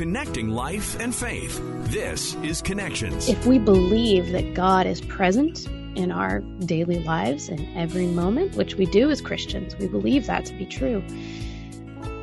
connecting 0.00 0.48
life 0.48 0.98
and 0.98 1.14
faith. 1.14 1.60
This 1.90 2.34
is 2.36 2.62
Connections. 2.62 3.28
If 3.28 3.44
we 3.44 3.58
believe 3.58 4.32
that 4.32 4.54
God 4.54 4.86
is 4.86 5.02
present 5.02 5.66
in 5.94 6.10
our 6.10 6.40
daily 6.60 7.00
lives 7.00 7.50
in 7.50 7.70
every 7.76 8.06
moment, 8.06 8.56
which 8.56 8.76
we 8.76 8.86
do 8.86 9.10
as 9.10 9.20
Christians, 9.20 9.76
we 9.76 9.88
believe 9.88 10.24
that 10.24 10.46
to 10.46 10.54
be 10.54 10.64
true, 10.64 11.04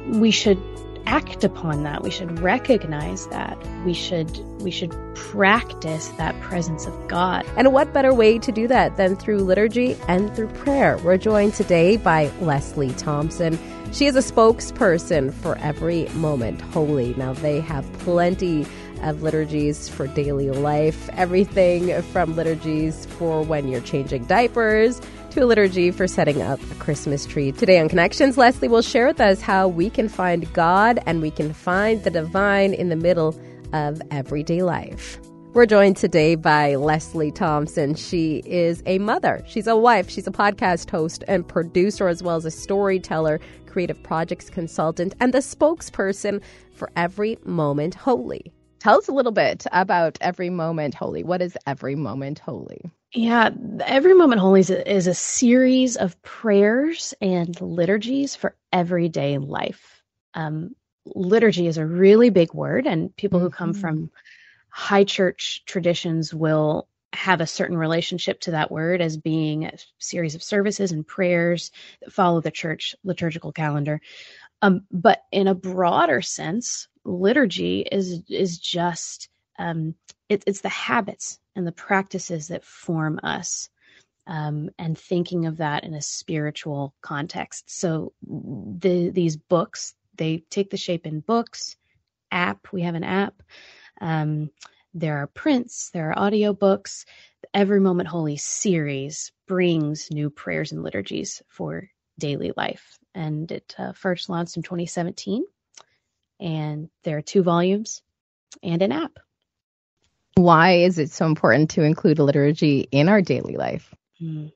we 0.08 0.32
should 0.32 0.60
act 1.05 1.44
upon 1.44 1.84
that. 1.84 2.02
We 2.02 2.10
should 2.10 2.40
recognize 2.40 3.28
that. 3.28 3.55
We 3.86 3.94
should 3.94 4.36
we 4.64 4.71
should 4.71 4.91
practice 5.14 6.07
that 6.18 6.39
presence 6.41 6.88
of 6.88 7.07
God. 7.07 7.46
And 7.57 7.71
what 7.73 7.94
better 7.94 8.12
way 8.12 8.39
to 8.39 8.52
do 8.52 8.68
that 8.70 8.98
than 8.98 9.16
through 9.16 9.38
liturgy 9.38 9.96
and 10.07 10.36
through 10.36 10.48
prayer? 10.48 10.98
We're 10.98 11.18
joined 11.18 11.54
today 11.54 11.98
by 11.98 12.32
Leslie 12.41 12.94
Thompson. 12.94 13.59
She 13.93 14.05
is 14.05 14.15
a 14.15 14.19
spokesperson 14.19 15.33
for 15.33 15.57
Every 15.57 16.07
Moment 16.09 16.61
Holy. 16.61 17.15
Now 17.15 17.33
they 17.33 17.59
have 17.61 17.91
plenty 17.99 18.65
of 19.01 19.23
liturgies 19.23 19.89
for 19.89 20.07
daily 20.07 20.51
life, 20.51 21.09
everything 21.14 22.00
from 22.04 22.36
liturgies 22.36 23.05
for 23.05 23.42
when 23.43 23.68
you're 23.68 23.81
changing 23.81 24.25
diapers 24.25 25.01
to 25.31 25.43
a 25.43 25.45
liturgy 25.45 25.92
for 25.92 26.07
setting 26.07 26.42
up 26.42 26.59
a 26.71 26.75
Christmas 26.75 27.25
tree. 27.25 27.51
Today 27.51 27.79
on 27.79 27.89
Connections, 27.89 28.37
Leslie 28.37 28.68
will 28.68 28.81
share 28.81 29.07
with 29.07 29.21
us 29.21 29.42
how 29.42 29.68
we 29.68 29.89
can 29.89 30.09
find 30.09 30.51
God 30.54 31.00
and 31.06 31.21
we 31.21 31.31
can 31.31 31.54
find 31.54 32.03
the 32.03 32.11
divine 32.11 32.73
in 32.73 32.89
the 32.89 32.95
middle 32.95 33.39
of 33.73 34.02
everyday 34.11 34.61
life. 34.61 35.19
We're 35.58 35.66
joined 35.66 35.97
today 35.97 36.36
by 36.36 36.75
Leslie 36.75 37.31
Thompson. 37.31 37.95
She 37.95 38.44
is 38.45 38.84
a 38.86 39.00
mother, 39.00 39.44
she's 39.48 39.66
a 39.66 39.75
wife, 39.75 40.08
she's 40.08 40.28
a 40.28 40.31
podcast 40.31 40.88
host 40.92 41.23
and 41.28 41.48
producer, 41.48 42.08
as 42.08 42.22
well 42.22 42.36
as 42.36 42.45
a 42.45 42.52
storyteller, 42.52 43.39
creative 43.66 44.03
projects 44.03 44.52
consultant, 44.52 45.16
and 45.20 45.34
the 45.34 45.39
spokesperson 45.39 46.44
for 46.75 46.92
Every 46.95 47.39
Moment 47.44 47.95
Holy. 47.95 48.53
Tell 48.78 49.00
us 49.00 49.08
a 49.08 49.12
little 49.12 49.31
bit 49.31 49.66
about 49.72 50.20
Every 50.22 50.52
Moment 50.52 50.94
Holy. 50.94 51.23
What 51.23 51.42
is 51.42 51.58
Every 51.66 51.96
Moment 51.96 52.38
Holy? 52.38 52.92
Yeah, 53.14 53.50
Every 53.84 54.14
Moment 54.14 54.42
Holy 54.42 54.59
is 54.59 54.70
a, 54.70 54.88
is 54.94 55.08
a 55.08 55.16
series 55.16 55.96
of 55.96 56.22
prayers 56.22 57.16
and 57.20 57.59
liturgies 57.59 58.36
for 58.36 58.56
everyday 58.72 59.40
life. 59.40 60.03
Um, 60.36 60.76
liturgy 61.16 61.66
is 61.66 61.80
a 61.80 61.86
really 61.88 62.30
big 62.30 62.53
word, 62.53 62.86
and 62.86 63.16
people 63.16 63.40
who 63.40 63.50
come 63.50 63.72
mm-hmm. 63.72 63.81
from 63.81 64.12
high 64.70 65.04
church 65.04 65.64
traditions 65.66 66.34
will 66.34 66.88
have 67.14 67.42
a 67.42 67.48
certain 67.48 67.78
relationship 67.78 68.40
to 68.42 68.52
that 68.52 68.72
word 68.72 69.02
as 69.02 69.18
being 69.18 69.66
a 69.66 69.74
series 69.98 70.36
of 70.36 70.44
services 70.44 70.92
and 70.92 71.08
prayers 71.08 71.72
that 72.02 72.14
follow 72.14 72.42
the 72.42 72.52
church 72.52 72.96
liturgical 73.04 73.52
calendar. 73.52 74.02
Um, 74.62 74.82
but 74.92 75.24
in 75.32 75.48
a 75.48 75.56
broader 75.56 76.22
sense, 76.22 76.88
liturgy 77.06 77.82
is 77.92 78.22
is 78.30 78.58
just 78.58 79.30
um, 79.58 79.96
it, 80.30 80.44
it's 80.46 80.62
the 80.62 80.70
habits 80.70 81.40
and 81.56 81.66
the 81.66 81.72
practices 81.72 82.50
that 82.50 82.66
form 82.66 83.20
us 83.24 83.70
um, 84.28 84.70
and 84.78 84.98
thinking 84.98 85.46
of 85.46 85.58
that 85.58 85.84
in 85.84 85.94
a 85.94 86.02
spiritual 86.02 86.94
context 87.02 87.70
so 87.70 88.14
the 88.22 89.09
these 89.09 89.38
books 89.38 89.96
they 90.16 90.44
take 90.50 90.70
the 90.70 90.78
shape 90.78 91.06
in 91.08 91.22
books 91.22 91.78
app 92.31 92.68
we 92.74 92.81
have 92.81 92.96
an 92.96 93.06
app 93.06 93.42
um, 94.02 94.50
there 94.94 95.17
are 95.17 95.28
prints 95.28 95.90
there 95.92 96.09
are 96.09 96.20
audio 96.20 96.53
books 96.53 97.06
every 97.53 97.80
moment 97.80 98.08
holy 98.08 98.38
series 98.38 99.31
brings 99.48 100.09
new 100.12 100.30
prayers 100.30 100.72
and 100.72 100.84
liturgies 100.84 101.42
for 101.48 101.90
daily 102.20 102.52
life 102.58 102.98
and 103.14 103.52
it 103.52 103.75
uh, 103.78 103.92
first 103.92 104.30
launched 104.30 104.58
in 104.58 104.64
2017 104.64 105.44
and 106.40 106.90
there 107.03 107.18
are 107.18 107.22
two 107.22 107.44
volumes 107.44 108.02
and 108.64 108.81
an 108.81 108.92
app. 108.92 109.20
Why 110.36 110.73
is 110.73 111.00
it 111.00 111.09
so 111.09 111.25
important 111.25 111.72
to 111.72 111.84
include 111.84 112.20
a 112.20 112.23
liturgy 112.23 112.88
in 112.92 113.09
our 113.09 113.22
daily 113.22 113.58
life? 113.58 113.94
Hmm. 114.20 114.48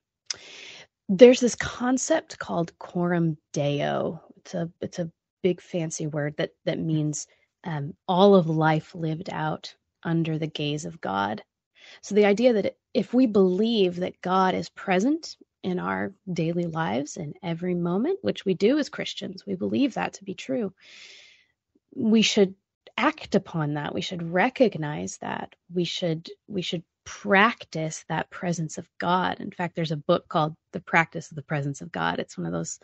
There's 1.10 1.40
this 1.40 1.56
concept 1.56 2.40
called 2.40 2.78
coram 2.80 3.38
Deo. 3.52 4.22
It's 4.38 4.54
a 4.54 4.72
it's 4.80 5.00
a 5.00 5.12
big 5.44 5.60
fancy 5.60 6.08
word 6.08 6.36
that 6.38 6.52
that 6.66 6.80
means 6.80 7.28
um, 7.64 7.94
all 8.08 8.36
of 8.36 8.48
life 8.48 8.96
lived 8.96 9.30
out 9.32 9.76
under 10.04 10.38
the 10.38 10.48
gaze 10.48 10.86
of 10.86 11.02
God. 11.02 11.44
So 12.02 12.16
the 12.16 12.26
idea 12.26 12.54
that 12.54 12.78
if 12.94 13.14
we 13.14 13.28
believe 13.28 13.98
that 13.98 14.22
God 14.22 14.56
is 14.56 14.70
present 14.70 15.38
in 15.64 15.80
our 15.80 16.14
daily 16.32 16.66
lives 16.66 17.18
in 17.18 17.34
every 17.44 17.76
moment, 17.76 18.20
which 18.22 18.46
we 18.46 18.54
do 18.56 18.80
as 18.80 18.90
Christians, 18.90 19.46
we 19.46 19.56
believe 19.56 19.94
that 19.96 20.14
to 20.14 20.24
be 20.24 20.34
true 20.34 20.74
we 21.96 22.22
should 22.22 22.56
act 22.98 23.36
upon 23.36 23.76
that. 23.76 23.94
We 23.94 24.02
should 24.02 24.24
recognize 24.32 25.18
that. 25.20 25.56
We 25.74 25.84
should 25.84 26.30
we 26.48 26.62
should 26.62 26.84
practice 27.06 28.06
that 28.10 28.30
presence 28.30 28.78
of 28.78 28.88
god. 29.00 29.40
In 29.40 29.52
fact 29.52 29.76
there's 29.76 29.92
a 29.92 29.98
book 29.98 30.28
called 30.28 30.56
the 30.72 30.82
practice 30.82 31.32
of 31.32 31.36
the 31.36 31.42
presence 31.42 31.82
of 31.82 31.92
god. 31.92 32.20
It's 32.20 32.38
one 32.38 32.46
of 32.46 32.54
those 32.54 32.80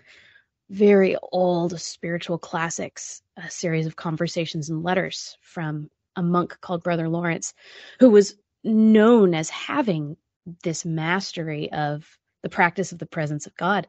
very 0.69 1.15
old 1.31 1.79
spiritual 1.79 2.37
classics 2.37 3.21
a 3.37 3.49
series 3.49 3.85
of 3.85 3.95
conversations 3.95 4.69
and 4.69 4.83
letters 4.83 5.37
from 5.41 5.89
a 6.15 6.21
monk 6.21 6.57
called 6.61 6.83
brother 6.83 7.07
lawrence 7.07 7.53
who 7.99 8.09
was 8.09 8.35
known 8.63 9.33
as 9.33 9.49
having 9.49 10.17
this 10.63 10.85
mastery 10.85 11.71
of 11.71 12.17
the 12.43 12.49
practice 12.49 12.91
of 12.91 12.99
the 12.99 13.05
presence 13.05 13.45
of 13.47 13.55
god 13.55 13.87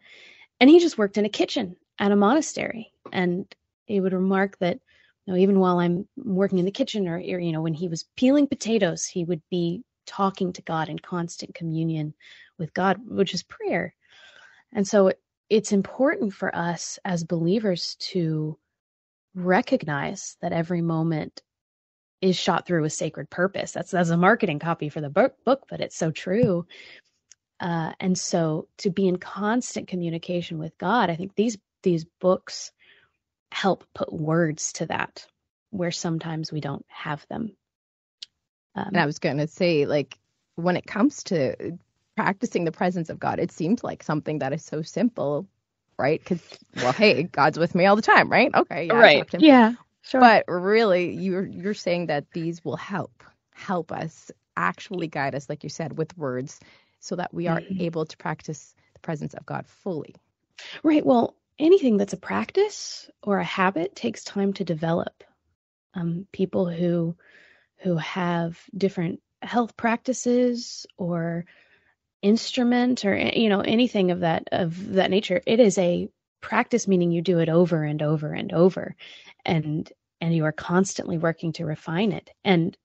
and 0.61 0.71
he 0.71 0.79
just 0.79 0.99
worked 0.99 1.19
in 1.19 1.25
a 1.25 1.31
kitchen 1.31 1.77
at 1.99 2.13
a 2.13 2.17
monastery 2.17 2.93
and 3.13 3.55
he 3.87 4.01
would 4.01 4.13
remark 4.13 4.57
that 4.59 4.79
know, 5.29 5.37
even 5.37 5.61
while 5.61 5.79
I'm 5.79 6.09
working 6.17 6.59
in 6.59 6.65
the 6.65 6.71
kitchen 6.71 7.07
or, 7.07 7.17
or, 7.17 7.21
you 7.39 7.53
know, 7.53 7.61
when 7.61 7.75
he 7.75 7.89
was 7.89 8.07
peeling 8.17 8.47
potatoes, 8.47 9.05
he 9.05 9.25
would 9.25 9.43
be 9.51 9.83
talking 10.07 10.53
to 10.55 10.63
God 10.63 10.89
in 10.89 10.99
constant 10.99 11.55
communion 11.55 12.15
with 12.59 12.73
God, 12.75 12.99
which 13.07 13.35
is 13.35 13.43
prayer. 13.43 13.95
And 14.73 14.89
so 14.89 15.13
it's 15.51 15.73
important 15.73 16.35
for 16.35 16.55
us 16.55 16.99
as 17.05 17.25
believers 17.25 17.97
to 18.01 18.59
recognize 19.35 20.37
that 20.41 20.53
every 20.53 20.83
moment 20.83 21.43
is 22.21 22.37
shot 22.37 22.67
through 22.67 22.83
with 22.83 22.93
sacred 22.93 23.31
purpose. 23.31 23.73
That's 23.73 23.91
that's 23.91 24.11
a 24.11 24.17
marketing 24.17 24.59
copy 24.59 24.89
for 24.89 25.01
the 25.01 25.11
book, 25.11 25.35
book 25.45 25.65
but 25.71 25.81
it's 25.81 25.97
so 25.97 26.11
true. 26.11 26.67
Uh, 27.61 27.93
and 27.99 28.17
so 28.17 28.69
to 28.79 28.91
be 28.91 29.09
in 29.09 29.17
constant 29.17 29.89
communication 29.89 30.59
with 30.59 30.77
God, 30.79 31.11
I 31.11 31.17
think 31.17 31.35
these 31.35 31.57
these 31.83 32.05
books 32.21 32.73
help 33.53 33.85
put 33.95 34.13
words 34.13 34.73
to 34.75 34.87
that 34.87 35.27
where 35.71 35.91
sometimes 35.91 36.53
we 36.53 36.61
don't 36.61 36.85
have 36.89 37.27
them. 37.29 37.57
Um, 38.75 38.89
and 38.89 39.01
I 39.01 39.07
was 39.07 39.19
going 39.19 39.39
to 39.39 39.47
say, 39.47 39.87
like, 39.87 40.19
when 40.57 40.77
it 40.77 40.87
comes 40.87 41.23
to 41.25 41.79
practicing 42.19 42.65
the 42.65 42.73
presence 42.73 43.11
of 43.11 43.21
God, 43.21 43.39
it 43.39 43.53
seems 43.53 43.85
like 43.85 44.03
something 44.03 44.41
that 44.41 44.53
is 44.53 44.65
so 44.65 44.83
simple, 44.83 45.47
right? 45.97 46.19
Because, 46.19 46.43
well, 46.75 46.93
hey, 46.93 47.23
God's 47.23 47.61
with 47.61 47.77
me 47.77 47.87
all 47.87 47.95
the 47.95 48.03
time, 48.03 48.29
right? 48.29 48.53
Okay, 48.53 48.87
yeah, 48.87 48.95
right, 48.95 49.25
yeah, 49.39 49.75
sure. 50.03 50.21
But 50.21 50.45
really, 50.49 51.13
you're 51.13 51.47
you're 51.47 51.75
saying 51.75 52.07
that 52.07 52.25
these 52.33 52.65
will 52.65 52.77
help 52.77 53.23
help 53.55 53.93
us 53.93 54.33
actually 54.57 55.07
guide 55.07 55.37
us, 55.37 55.49
like 55.49 55.63
you 55.63 55.71
said, 55.71 55.97
with 55.97 56.19
words, 56.19 56.59
so 56.99 57.15
that 57.15 57.33
we 57.33 57.47
are 57.47 57.61
mm-hmm. 57.61 57.83
able 57.83 58.05
to 58.05 58.17
practice 58.17 58.75
the 58.95 59.01
presence 59.01 59.35
of 59.35 59.47
God 59.47 59.69
fully. 59.69 60.17
Right. 60.83 61.07
Well, 61.07 61.37
anything 61.57 61.99
that's 61.99 62.15
a 62.15 62.25
practice 62.33 63.09
or 63.23 63.39
a 63.39 63.45
habit 63.45 63.95
takes 63.95 64.25
time 64.25 64.55
to 64.55 64.65
develop. 64.65 65.23
Um, 65.95 66.27
people 66.33 66.69
who 66.69 67.15
who 67.77 67.97
have 67.97 68.59
different 68.77 69.21
health 69.41 69.77
practices 69.77 70.85
or 70.97 71.45
instrument 72.23 73.05
or 73.05 73.17
you 73.17 73.49
know 73.49 73.61
anything 73.61 74.11
of 74.11 74.21
that 74.21 74.49
of 74.51 74.93
that 74.95 75.11
nature 75.11 75.41
it 75.47 75.61
is 75.61 75.79
a 75.79 76.09
practice 76.41 76.89
meaning 76.89 77.13
you 77.13 77.23
do 77.23 77.39
it 77.39 77.49
over 77.49 77.85
and 77.85 78.03
over 78.03 78.33
and 78.33 78.53
over 78.53 78.97
and 79.45 79.93
and 80.21 80.35
you 80.35 80.45
are 80.45 80.53
constantly 80.53 81.17
working 81.17 81.53
to 81.53 81.65
refine 81.65 82.11
it 82.11 82.31
and 82.45 82.77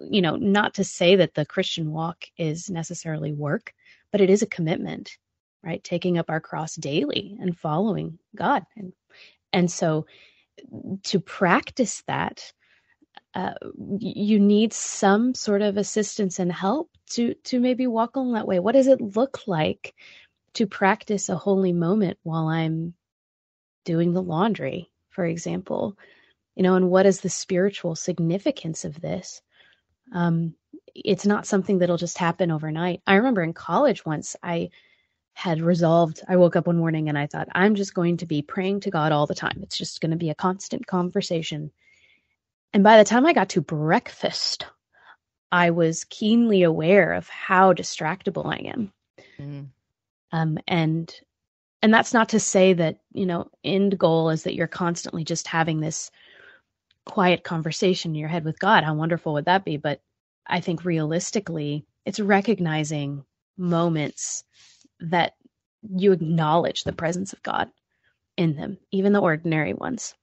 you 0.00 0.22
know 0.22 0.36
not 0.36 0.74
to 0.74 0.84
say 0.84 1.16
that 1.16 1.34
the 1.34 1.44
christian 1.44 1.92
walk 1.92 2.24
is 2.38 2.70
necessarily 2.70 3.32
work 3.32 3.74
but 4.10 4.20
it 4.22 4.30
is 4.30 4.40
a 4.40 4.46
commitment 4.46 5.18
right? 5.64 5.82
Taking 5.82 6.18
up 6.18 6.30
our 6.30 6.40
cross 6.40 6.74
daily 6.74 7.36
and 7.40 7.58
following 7.58 8.18
God. 8.36 8.64
And, 8.76 8.92
and 9.52 9.70
so 9.70 10.06
to 11.04 11.20
practice 11.20 12.02
that, 12.06 12.52
uh, 13.34 13.54
you 13.98 14.38
need 14.40 14.72
some 14.72 15.34
sort 15.34 15.62
of 15.62 15.76
assistance 15.76 16.38
and 16.38 16.52
help 16.52 16.90
to 17.10 17.34
to 17.44 17.60
maybe 17.60 17.86
walk 17.86 18.16
along 18.16 18.34
that 18.34 18.46
way. 18.46 18.58
What 18.60 18.72
does 18.72 18.86
it 18.86 19.00
look 19.00 19.40
like 19.46 19.94
to 20.54 20.66
practice 20.66 21.28
a 21.28 21.36
holy 21.36 21.72
moment 21.72 22.18
while 22.22 22.48
I'm 22.48 22.94
doing 23.84 24.12
the 24.12 24.22
laundry, 24.22 24.90
for 25.10 25.26
example? 25.26 25.98
You 26.56 26.62
know, 26.62 26.76
and 26.76 26.90
what 26.90 27.06
is 27.06 27.20
the 27.20 27.30
spiritual 27.30 27.96
significance 27.96 28.84
of 28.84 29.00
this? 29.00 29.42
Um, 30.12 30.54
it's 30.94 31.26
not 31.26 31.46
something 31.46 31.78
that'll 31.78 31.96
just 31.96 32.18
happen 32.18 32.52
overnight. 32.52 33.02
I 33.06 33.16
remember 33.16 33.42
in 33.42 33.52
college 33.52 34.06
once 34.06 34.36
I 34.42 34.70
had 35.34 35.60
resolved. 35.60 36.22
I 36.28 36.36
woke 36.36 36.56
up 36.56 36.66
one 36.66 36.78
morning 36.78 37.08
and 37.08 37.18
I 37.18 37.26
thought, 37.26 37.48
I'm 37.52 37.74
just 37.74 37.94
going 37.94 38.18
to 38.18 38.26
be 38.26 38.42
praying 38.42 38.80
to 38.80 38.90
God 38.90 39.12
all 39.12 39.26
the 39.26 39.34
time. 39.34 39.60
It's 39.62 39.76
just 39.76 40.00
going 40.00 40.12
to 40.12 40.16
be 40.16 40.30
a 40.30 40.34
constant 40.34 40.86
conversation. 40.86 41.72
And 42.74 42.82
by 42.82 42.98
the 42.98 43.04
time 43.04 43.24
I 43.24 43.32
got 43.32 43.50
to 43.50 43.60
breakfast, 43.60 44.66
I 45.52 45.70
was 45.70 46.04
keenly 46.04 46.64
aware 46.64 47.12
of 47.12 47.28
how 47.28 47.72
distractible 47.72 48.46
I 48.46 48.68
am. 48.68 48.92
Mm. 49.38 49.68
Um, 50.32 50.58
and 50.66 51.14
and 51.80 51.94
that's 51.94 52.12
not 52.12 52.30
to 52.30 52.40
say 52.40 52.72
that 52.72 52.98
you 53.12 53.26
know 53.26 53.48
end 53.62 53.96
goal 53.96 54.30
is 54.30 54.42
that 54.42 54.54
you're 54.54 54.66
constantly 54.66 55.22
just 55.22 55.46
having 55.46 55.80
this 55.80 56.10
quiet 57.06 57.44
conversation 57.44 58.12
in 58.12 58.14
your 58.16 58.28
head 58.28 58.44
with 58.44 58.58
god 58.58 58.82
how 58.82 58.94
wonderful 58.94 59.34
would 59.34 59.44
that 59.44 59.66
be 59.66 59.76
but 59.76 60.00
i 60.46 60.60
think 60.60 60.86
realistically 60.86 61.84
it's 62.06 62.18
recognizing 62.18 63.22
moments 63.58 64.42
that 65.00 65.34
you 65.94 66.12
acknowledge 66.12 66.84
the 66.84 66.92
presence 66.92 67.34
of 67.34 67.42
god 67.42 67.68
in 68.38 68.56
them 68.56 68.78
even 68.90 69.12
the 69.12 69.20
ordinary 69.20 69.74
ones 69.74 70.14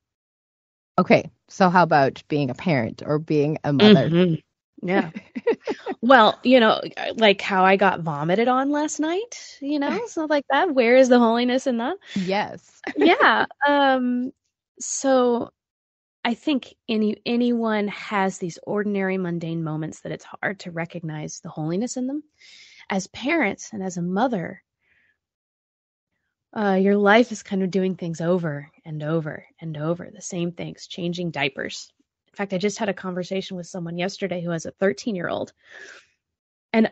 okay 0.97 1.29
so 1.47 1.69
how 1.69 1.83
about 1.83 2.23
being 2.27 2.49
a 2.49 2.55
parent 2.55 3.01
or 3.05 3.19
being 3.19 3.57
a 3.63 3.73
mother 3.73 4.09
mm-hmm. 4.09 4.35
Yeah. 4.83 5.11
well, 6.01 6.39
you 6.43 6.59
know, 6.59 6.81
like 7.15 7.41
how 7.41 7.63
I 7.63 7.75
got 7.75 8.01
vomited 8.01 8.47
on 8.47 8.71
last 8.71 8.99
night, 8.99 9.57
you 9.61 9.79
know, 9.79 10.01
so 10.07 10.25
like 10.25 10.45
that. 10.49 10.73
Where 10.73 10.95
is 10.95 11.09
the 11.09 11.19
holiness 11.19 11.67
in 11.67 11.77
that? 11.77 11.97
Yes. 12.15 12.81
yeah. 12.97 13.45
Um 13.67 14.31
so 14.79 15.51
I 16.23 16.33
think 16.33 16.75
any 16.89 17.21
anyone 17.25 17.87
has 17.89 18.37
these 18.37 18.59
ordinary 18.63 19.17
mundane 19.17 19.63
moments 19.63 20.01
that 20.01 20.11
it's 20.11 20.25
hard 20.25 20.59
to 20.61 20.71
recognize 20.71 21.39
the 21.39 21.49
holiness 21.49 21.97
in 21.97 22.07
them. 22.07 22.23
As 22.89 23.07
parents 23.07 23.69
and 23.71 23.81
as 23.81 23.97
a 23.97 24.01
mother, 24.01 24.63
uh, 26.53 26.77
your 26.81 26.97
life 26.97 27.31
is 27.31 27.43
kind 27.43 27.63
of 27.63 27.71
doing 27.71 27.95
things 27.95 28.21
over 28.21 28.69
and 28.85 29.03
over 29.03 29.45
and 29.59 29.77
over, 29.77 30.09
the 30.13 30.21
same 30.21 30.51
things, 30.51 30.87
changing 30.87 31.31
diapers, 31.31 31.91
in 32.31 32.37
fact, 32.37 32.53
I 32.53 32.57
just 32.57 32.77
had 32.77 32.87
a 32.87 32.93
conversation 32.93 33.57
with 33.57 33.67
someone 33.67 33.97
yesterday 33.97 34.41
who 34.41 34.51
has 34.51 34.65
a 34.65 34.71
13 34.71 35.15
year 35.15 35.27
old. 35.27 35.51
And 36.71 36.91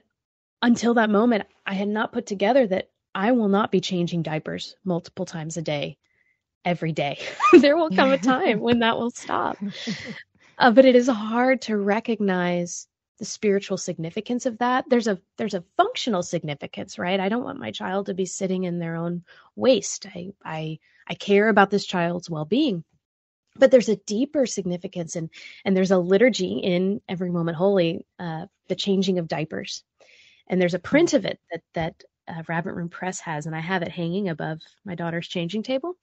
until 0.61 0.95
that 0.95 1.09
moment, 1.09 1.45
I 1.65 1.73
had 1.75 1.87
not 1.87 2.11
put 2.11 2.25
together 2.25 2.67
that 2.67 2.89
I 3.15 3.31
will 3.31 3.47
not 3.47 3.71
be 3.71 3.79
changing 3.79 4.23
diapers 4.23 4.75
multiple 4.83 5.25
times 5.25 5.55
a 5.55 5.61
day, 5.61 5.97
every 6.65 6.91
day. 6.91 7.19
there 7.61 7.77
will 7.77 7.89
come 7.89 8.11
a 8.11 8.17
time 8.17 8.59
when 8.59 8.79
that 8.79 8.97
will 8.97 9.11
stop. 9.11 9.57
Uh, 10.61 10.69
but 10.69 10.83
it 10.83 10.93
is 10.93 11.07
hard 11.07 11.61
to 11.61 11.77
recognize 11.77 12.88
the 13.19 13.25
spiritual 13.25 13.77
significance 13.77 14.45
of 14.45 14.57
that. 14.59 14.85
There's 14.89 15.07
a 15.07 15.19
there's 15.37 15.53
a 15.53 15.63
functional 15.77 16.23
significance 16.23 16.97
right? 16.97 17.19
I 17.19 17.29
don't 17.29 17.43
want 17.43 17.59
my 17.59 17.71
child 17.71 18.07
to 18.07 18.13
be 18.13 18.25
sitting 18.25 18.63
in 18.63 18.79
their 18.79 18.95
own 18.95 19.23
waste. 19.55 20.07
I 20.07 20.31
i 20.43 20.79
i 21.07 21.13
care 21.13 21.49
about 21.49 21.69
this 21.69 21.85
child's 21.85 22.29
well-being. 22.29 22.83
But 23.57 23.71
there's 23.71 23.89
a 23.89 23.97
deeper 23.97 24.45
significance 24.45 25.15
and 25.15 25.29
and 25.65 25.75
there's 25.75 25.91
a 25.91 25.97
liturgy 25.97 26.59
in 26.59 27.01
every 27.09 27.29
moment 27.29 27.57
holy 27.57 28.05
uh, 28.17 28.47
the 28.69 28.75
changing 28.75 29.19
of 29.19 29.27
diapers. 29.27 29.83
And 30.47 30.59
there's 30.61 30.73
a 30.73 30.79
print 30.79 31.13
of 31.13 31.25
it 31.25 31.39
that 31.51 31.61
that 31.73 32.03
uh, 32.27 32.43
rabbit 32.47 32.73
room 32.73 32.89
press 32.89 33.19
has 33.19 33.45
and 33.47 33.55
i 33.55 33.59
have 33.59 33.81
it 33.81 33.91
hanging 33.91 34.29
above 34.29 34.59
my 34.85 34.95
daughter's 34.95 35.27
changing 35.27 35.63
table. 35.63 35.95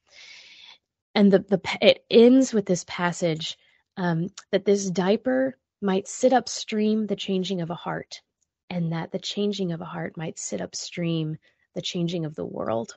And 1.15 1.33
the 1.33 1.39
the 1.39 1.61
it 1.81 2.05
ends 2.11 2.53
with 2.53 2.67
this 2.67 2.85
passage 2.87 3.57
um, 3.97 4.29
that 4.51 4.67
this 4.67 4.91
diaper 4.91 5.57
might 5.81 6.09
sit 6.09 6.33
upstream 6.33 7.07
the 7.07 7.17
changing 7.17 7.61
of 7.61 7.71
a 7.71 7.75
heart 7.75 8.23
and 8.71 8.93
that 8.93 9.13
the 9.13 9.19
changing 9.19 9.73
of 9.73 9.81
a 9.81 9.85
heart 9.85 10.17
might 10.17 10.39
sit 10.39 10.61
upstream 10.61 11.37
the 11.75 11.83
changing 11.83 12.25
of 12.25 12.35
the 12.35 12.45
world. 12.45 12.97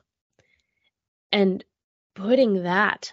And 1.32 1.64
putting 2.14 2.64
that 2.64 3.12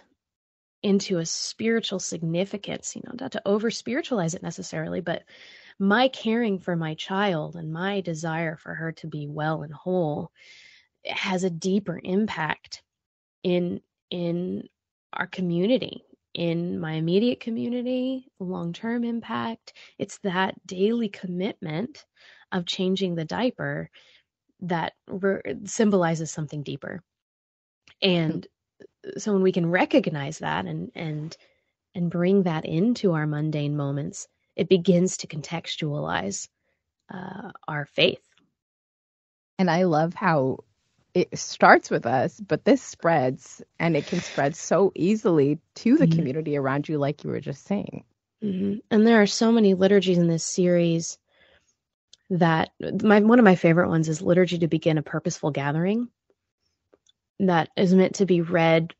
into 0.82 1.18
a 1.18 1.26
spiritual 1.26 1.98
significance, 1.98 2.94
you 2.96 3.02
know, 3.04 3.14
not 3.20 3.32
to 3.32 3.42
over 3.46 3.70
spiritualize 3.70 4.34
it 4.34 4.42
necessarily, 4.42 5.00
but 5.00 5.22
my 5.78 6.08
caring 6.08 6.58
for 6.58 6.74
my 6.74 6.94
child 6.94 7.56
and 7.56 7.72
my 7.72 8.00
desire 8.00 8.56
for 8.56 8.74
her 8.74 8.92
to 8.92 9.06
be 9.06 9.26
well 9.28 9.62
and 9.62 9.72
whole 9.72 10.32
has 11.04 11.44
a 11.44 11.50
deeper 11.50 12.00
impact 12.02 12.82
in 13.42 13.80
in 14.10 14.68
our 15.12 15.26
community 15.26 16.02
in 16.38 16.78
my 16.78 16.92
immediate 16.92 17.40
community 17.40 18.30
long-term 18.38 19.02
impact. 19.02 19.72
It's 19.98 20.18
that 20.18 20.54
daily 20.64 21.08
commitment 21.08 22.06
of 22.52 22.64
changing 22.64 23.16
the 23.16 23.24
diaper 23.24 23.90
that 24.60 24.92
re- 25.08 25.42
symbolizes 25.64 26.30
something 26.30 26.62
deeper. 26.62 27.02
And 28.00 28.46
so 29.16 29.32
when 29.32 29.42
we 29.42 29.50
can 29.52 29.68
recognize 29.68 30.38
that 30.38 30.66
and 30.66 30.92
and 30.94 31.36
and 31.94 32.10
bring 32.10 32.44
that 32.44 32.64
into 32.64 33.14
our 33.14 33.26
mundane 33.26 33.76
moments 33.76 34.28
it 34.54 34.68
begins 34.68 35.16
to 35.18 35.26
contextualize 35.26 36.48
uh, 37.12 37.50
our 37.66 37.86
faith. 37.86 38.22
And 39.58 39.70
i 39.70 39.84
love 39.84 40.14
how 40.14 40.58
it 41.18 41.38
starts 41.38 41.90
with 41.90 42.06
us 42.06 42.40
but 42.40 42.64
this 42.64 42.82
spreads 42.82 43.62
and 43.78 43.96
it 43.96 44.06
can 44.06 44.20
spread 44.20 44.54
so 44.54 44.92
easily 44.94 45.58
to 45.74 45.96
the 45.96 46.06
mm-hmm. 46.06 46.18
community 46.18 46.56
around 46.56 46.88
you 46.88 46.98
like 46.98 47.24
you 47.24 47.30
were 47.30 47.40
just 47.40 47.64
saying 47.64 48.04
mm-hmm. 48.42 48.78
and 48.90 49.06
there 49.06 49.20
are 49.20 49.26
so 49.26 49.52
many 49.52 49.74
liturgies 49.74 50.18
in 50.18 50.28
this 50.28 50.44
series 50.44 51.18
that 52.30 52.70
my 53.02 53.20
one 53.20 53.38
of 53.38 53.44
my 53.44 53.56
favorite 53.56 53.88
ones 53.88 54.08
is 54.08 54.20
liturgy 54.20 54.58
to 54.58 54.68
begin 54.68 54.98
a 54.98 55.02
purposeful 55.02 55.50
gathering 55.50 56.08
that 57.40 57.70
is 57.76 57.94
meant 57.94 58.16
to 58.16 58.26
be 58.26 58.40
read 58.40 58.94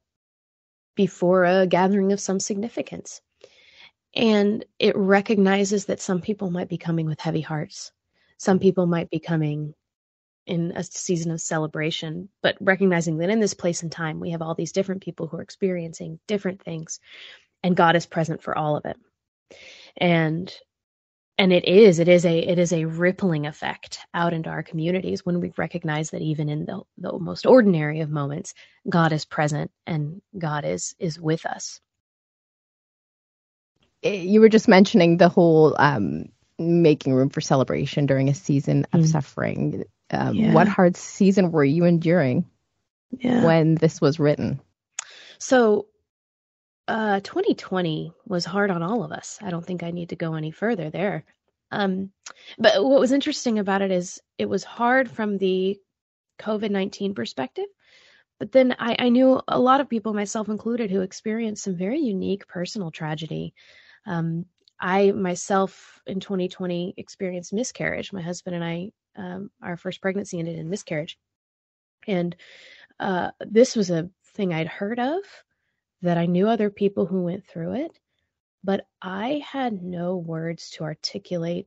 before 0.95 1.45
a 1.45 1.67
gathering 1.67 2.13
of 2.13 2.21
some 2.21 2.41
significance. 2.41 3.21
And 4.15 4.65
it 4.79 4.97
recognizes 4.97 5.87
that 5.87 6.01
some 6.01 6.21
people 6.21 6.51
might 6.51 6.69
be 6.69 6.79
coming 6.79 7.07
with 7.07 7.21
heavy 7.21 7.41
hearts. 7.41 7.93
Some 8.37 8.59
people 8.59 8.87
might 8.87 9.11
be 9.11 9.19
coming 9.19 9.75
in 10.49 10.73
a 10.75 10.83
season 10.83 11.31
of 11.31 11.41
celebration, 11.41 12.29
but 12.43 12.57
recognizing 12.61 13.19
that 13.19 13.31
in 13.31 13.41
this 13.41 13.55
place 13.55 13.83
and 13.83 13.93
time, 13.93 14.19
we 14.19 14.31
have 14.31 14.43
all 14.43 14.55
these 14.55 14.73
different 14.73 15.03
people 15.03 15.27
who 15.27 15.37
are 15.37 15.43
experiencing 15.43 16.19
different 16.27 16.63
things, 16.63 17.01
and 17.63 17.77
God 17.77 17.97
is 17.97 18.07
present 18.07 18.43
for 18.43 18.57
all 18.57 18.77
of 18.77 18.85
it. 18.87 18.97
And 19.97 20.53
and 21.39 21.53
it 21.53 21.65
is 21.67 22.01
it 22.01 22.09
is 22.09 22.27
a 22.27 22.39
it 22.39 22.59
is 22.59 22.73
a 22.73 22.85
rippling 22.85 23.47
effect 23.47 24.01
out 24.13 24.33
into 24.33 24.51
our 24.51 24.63
communities 24.63 25.25
when 25.25 25.41
we 25.41 25.53
recognize 25.57 26.11
that 26.11 26.21
even 26.21 26.49
in 26.49 26.67
the, 26.67 26.81
the 26.99 27.17
most 27.19 27.47
ordinary 27.47 28.01
of 28.01 28.11
moments 28.11 28.55
god 28.91 29.13
is 29.13 29.25
present 29.25 29.71
and 29.87 30.21
god 30.37 30.65
is 30.65 30.95
is 30.99 31.19
with 31.19 31.47
us 31.47 31.81
eh, 34.03 34.15
you 34.15 34.41
were 34.41 34.49
just 34.49 34.69
mentioning 34.69 35.17
the 35.17 35.29
whole 35.29 35.77
um, 35.79 36.25
making 36.59 37.15
room 37.15 37.31
for 37.31 37.41
celebration 37.41 38.07
during 38.07 38.29
a 38.29 38.35
season 38.35 38.87
of 38.93 39.01
mm. 39.03 39.07
suffering 39.07 39.85
um, 40.11 40.35
yeah. 40.35 40.53
what 40.53 40.69
hard 40.69 40.97
season 40.97 41.53
were 41.53 41.65
you 41.65 41.85
enduring 41.85 42.45
yeah. 43.11 43.45
when 43.45 43.75
this 43.77 44.01
was 44.01 44.19
written 44.19 44.61
so 45.39 45.87
uh, 46.89 47.21
2020 47.21 48.13
was 48.27 48.47
hard 48.47 48.71
on 48.71 48.83
all 48.83 49.05
of 49.05 49.13
us. 49.13 49.39
I 49.43 49.51
don't 49.51 49.65
think 49.65 49.83
I 49.83 49.91
need 49.91 50.09
to 50.09 50.17
go 50.17 50.35
any 50.35 50.51
further 50.51 50.89
there. 50.89 51.25
Um, 51.71 52.11
but 52.59 52.83
what 52.83 52.99
was 52.99 53.13
interesting 53.13 53.59
about 53.59 53.83
it 53.83 53.91
is 53.91 54.21
it 54.39 54.49
was 54.49 54.65
hard 54.65 55.11
from 55.11 55.37
the 55.37 55.79
COVID 56.41 56.71
19 56.71 57.15
perspective. 57.15 57.67
But 58.39 58.53
then 58.53 58.75
I, 58.79 58.97
I, 58.99 59.09
knew 59.09 59.43
a 59.49 59.59
lot 59.59 59.81
of 59.81 59.89
people, 59.89 60.15
myself 60.15 60.49
included, 60.49 60.91
who 60.91 61.01
experienced 61.01 61.65
some 61.65 61.77
very 61.77 61.99
unique 61.99 62.47
personal 62.47 62.91
tragedy. 62.91 63.53
Um, 64.07 64.47
I 64.81 65.11
myself 65.11 66.01
in 66.07 66.21
2020 66.21 66.95
experienced 66.97 67.53
miscarriage. 67.53 68.13
My 68.13 68.23
husband 68.23 68.55
and 68.55 68.65
I, 68.65 68.93
um, 69.19 69.51
our 69.63 69.77
first 69.77 70.01
pregnancy 70.01 70.39
ended 70.39 70.59
in 70.59 70.71
miscarriage. 70.71 71.19
And 72.07 72.35
uh, 73.01 73.33
this 73.41 73.77
was 73.77 73.91
a 73.91 74.09
thing 74.35 74.55
I'd 74.55 74.69
heard 74.69 74.99
of 74.99 75.21
that 76.03 76.17
I 76.17 76.27
knew 76.27 76.49
other 76.49 76.71
people 76.71 77.07
who 77.07 77.23
went 77.23 77.47
through 77.47 77.75
it, 77.75 77.99
but 78.63 78.87
I 79.03 79.43
had 79.45 79.83
no 79.83 80.17
words 80.17 80.71
to 80.71 80.85
articulate 80.85 81.67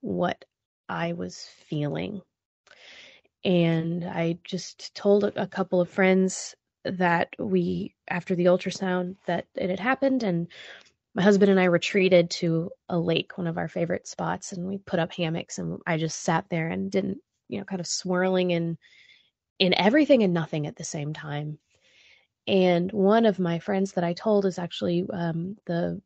what 0.00 0.44
I 0.88 1.12
was 1.12 1.48
feeling. 1.66 2.22
And 3.44 4.04
I 4.04 4.38
just 4.44 4.94
told 4.94 5.24
a, 5.24 5.46
couple 5.48 5.80
of 5.80 5.90
friends 5.90 6.54
that 6.84 7.30
we, 7.38 7.94
after 8.08 8.36
the 8.36 8.44
ultrasound, 8.44 9.16
that 9.26 9.46
it 9.56 9.68
had 9.68 9.80
happened. 9.80 10.22
And 10.22 10.46
my 11.14 11.22
husband 11.22 11.50
and 11.50 11.60
I 11.60 11.64
retreated 11.64 12.30
to 12.30 12.70
a 12.88 12.98
lake, 12.98 13.36
one 13.36 13.46
of 13.46 13.58
our 13.58 13.68
favorite 13.68 14.06
spots, 14.06 14.52
and 14.52 14.66
we 14.66 14.78
put 14.78 14.98
up 14.98 15.12
hammocks. 15.12 15.58
And 15.58 15.78
I 15.86 15.98
just 15.98 16.20
sat 16.20 16.46
there 16.48 16.68
and 16.68 16.90
didn't, 16.90 17.18
you 17.48 17.58
know, 17.58 17.64
kind 17.64 17.80
of 17.80 17.86
swirling 17.86 18.50
in 18.50 18.78
in 19.58 19.74
everything 19.74 20.22
and 20.22 20.32
nothing 20.32 20.66
at 20.66 20.76
the 20.76 20.84
same 20.84 21.12
time. 21.12 21.58
And 22.46 22.90
one 22.90 23.26
of 23.26 23.38
my 23.38 23.58
friends 23.58 23.92
that 23.92 24.04
I 24.04 24.14
told 24.14 24.46
is 24.46 24.58
actually 24.58 25.04
um, 25.12 25.56
the 25.66 26.00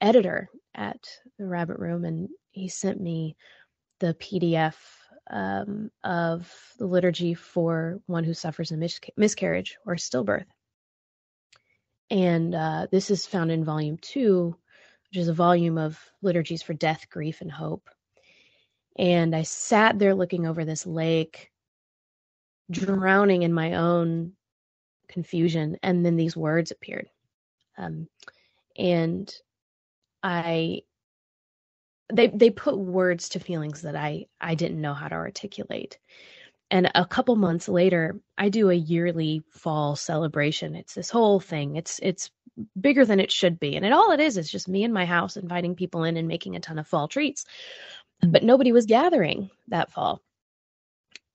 editor 0.00 0.48
at 0.74 0.98
the 1.38 1.46
Rabbit 1.46 1.78
Room, 1.78 2.04
and 2.04 2.28
he 2.50 2.68
sent 2.68 3.00
me 3.00 3.36
the 4.00 4.14
PDF 4.14 4.74
um, 5.30 5.90
of 6.02 6.52
the 6.78 6.86
liturgy 6.86 7.34
for 7.34 8.00
one 8.06 8.24
who 8.24 8.34
suffers 8.34 8.72
a 8.72 8.76
mis- 8.76 9.00
miscarriage 9.16 9.76
or 9.86 9.94
stillbirth. 9.94 10.46
And 12.12 12.54
uh, 12.54 12.88
this 12.90 13.10
is 13.10 13.26
found 13.26 13.50
in 13.50 13.64
volume 13.64 13.96
two, 13.96 14.54
which 15.08 15.18
is 15.18 15.28
a 15.28 15.32
volume 15.32 15.78
of 15.78 15.98
liturgies 16.20 16.62
for 16.62 16.74
death, 16.74 17.08
grief, 17.08 17.40
and 17.40 17.50
hope. 17.50 17.88
And 18.98 19.34
I 19.34 19.44
sat 19.44 19.98
there 19.98 20.14
looking 20.14 20.46
over 20.46 20.66
this 20.66 20.86
lake, 20.86 21.50
drowning 22.70 23.44
in 23.44 23.54
my 23.54 23.76
own 23.76 24.32
confusion. 25.08 25.78
And 25.82 26.04
then 26.04 26.16
these 26.16 26.36
words 26.36 26.70
appeared. 26.70 27.08
Um, 27.78 28.08
and 28.76 29.34
I 30.22 30.82
they 32.12 32.28
they 32.28 32.50
put 32.50 32.76
words 32.76 33.30
to 33.30 33.40
feelings 33.40 33.82
that 33.82 33.96
I 33.96 34.26
I 34.38 34.54
didn't 34.54 34.82
know 34.82 34.92
how 34.92 35.08
to 35.08 35.14
articulate. 35.14 35.98
And 36.72 36.90
a 36.94 37.04
couple 37.04 37.36
months 37.36 37.68
later, 37.68 38.18
I 38.38 38.48
do 38.48 38.70
a 38.70 38.74
yearly 38.74 39.42
fall 39.50 39.94
celebration. 39.94 40.74
It's 40.74 40.94
this 40.94 41.10
whole 41.10 41.38
thing. 41.38 41.76
It's 41.76 42.00
it's 42.02 42.30
bigger 42.80 43.04
than 43.04 43.20
it 43.20 43.30
should 43.30 43.60
be. 43.60 43.76
And 43.76 43.84
it 43.84 43.92
all 43.92 44.10
it 44.10 44.20
is 44.20 44.38
is 44.38 44.50
just 44.50 44.68
me 44.68 44.82
in 44.82 44.92
my 44.92 45.04
house 45.04 45.36
inviting 45.36 45.74
people 45.74 46.02
in 46.04 46.16
and 46.16 46.26
making 46.26 46.56
a 46.56 46.60
ton 46.60 46.78
of 46.78 46.88
fall 46.88 47.08
treats. 47.08 47.44
But 48.26 48.42
nobody 48.42 48.72
was 48.72 48.86
gathering 48.86 49.50
that 49.68 49.92
fall. 49.92 50.22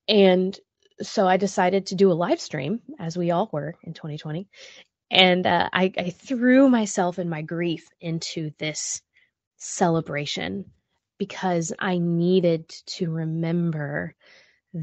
And 0.07 0.59
so 1.03 1.27
I 1.27 1.37
decided 1.37 1.85
to 1.87 1.95
do 1.95 2.11
a 2.11 2.13
live 2.13 2.41
stream, 2.41 2.81
as 2.97 3.15
we 3.15 3.29
all 3.29 3.47
were 3.51 3.75
in 3.83 3.93
2020. 3.93 4.47
And 5.11 5.45
uh, 5.45 5.69
I, 5.71 5.93
I 5.99 6.09
threw 6.09 6.67
myself 6.67 7.19
and 7.19 7.29
my 7.29 7.43
grief 7.43 7.87
into 8.01 8.51
this 8.57 9.03
celebration 9.57 10.65
because 11.19 11.73
I 11.77 11.99
needed 11.99 12.69
to 12.69 13.11
remember 13.11 14.15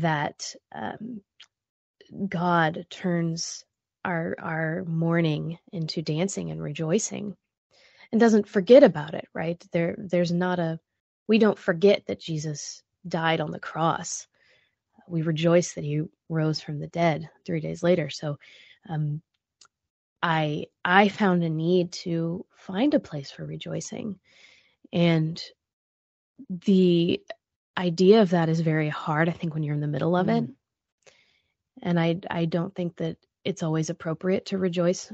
that 0.01 0.55
um, 0.75 1.21
God 2.29 2.87
turns 2.91 3.65
our 4.05 4.37
our 4.39 4.85
mourning 4.85 5.59
into 5.73 6.03
dancing 6.03 6.51
and 6.51 6.63
rejoicing 6.63 7.35
and 8.13 8.21
doesn't 8.21 8.47
forget 8.49 8.83
about 8.83 9.15
it 9.15 9.27
right? 9.35 9.63
There 9.73 9.97
there's 9.99 10.33
not 10.33 10.59
a 10.59 10.79
we 11.27 11.39
don't 11.39 11.59
forget 11.59 12.05
that 12.07 12.21
Jesus 12.21 12.83
died 13.09 13.41
on 13.41 13.51
the 13.51 13.61
cross. 13.61 14.27
We 15.09 15.23
rejoice 15.23 15.73
that 15.75 15.85
he 15.85 16.03
rose 16.29 16.61
from 16.61 16.79
the 16.79 16.87
dead 16.89 17.29
3 17.47 17.61
days 17.61 17.83
later. 17.83 18.11
So 18.11 18.39
um, 18.89 19.23
I 20.23 20.67
I 20.85 21.09
found 21.09 21.45
a 21.45 21.51
need 21.51 21.93
to 21.93 22.45
find 22.57 22.95
a 22.95 23.01
place 23.01 23.31
for 23.31 23.45
rejoicing. 23.45 24.19
And 24.93 25.43
the 26.49 27.21
idea 27.77 28.23
of 28.23 28.31
that 28.31 28.49
is 28.49 28.61
very 28.61 28.89
hard, 28.89 29.29
I 29.29 29.33
think, 29.33 29.55
when 29.55 29.63
you're 29.63 29.75
in 29.75 29.81
the 29.81 29.87
middle 29.87 30.17
of 30.17 30.27
mm. 30.27 30.45
it. 30.45 30.51
And 31.83 31.99
I 31.99 32.21
I 32.31 32.45
don't 32.45 32.75
think 32.75 32.97
that 32.97 33.17
it's 33.45 33.63
always 33.63 33.91
appropriate 33.91 34.47
to 34.47 34.59
rejoice 34.59 35.13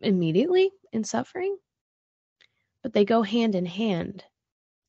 immediately 0.00 0.70
in 0.92 1.04
suffering. 1.04 1.56
But 2.82 2.92
they 2.92 3.04
go 3.04 3.22
hand 3.22 3.54
in 3.54 3.66
hand. 3.66 4.24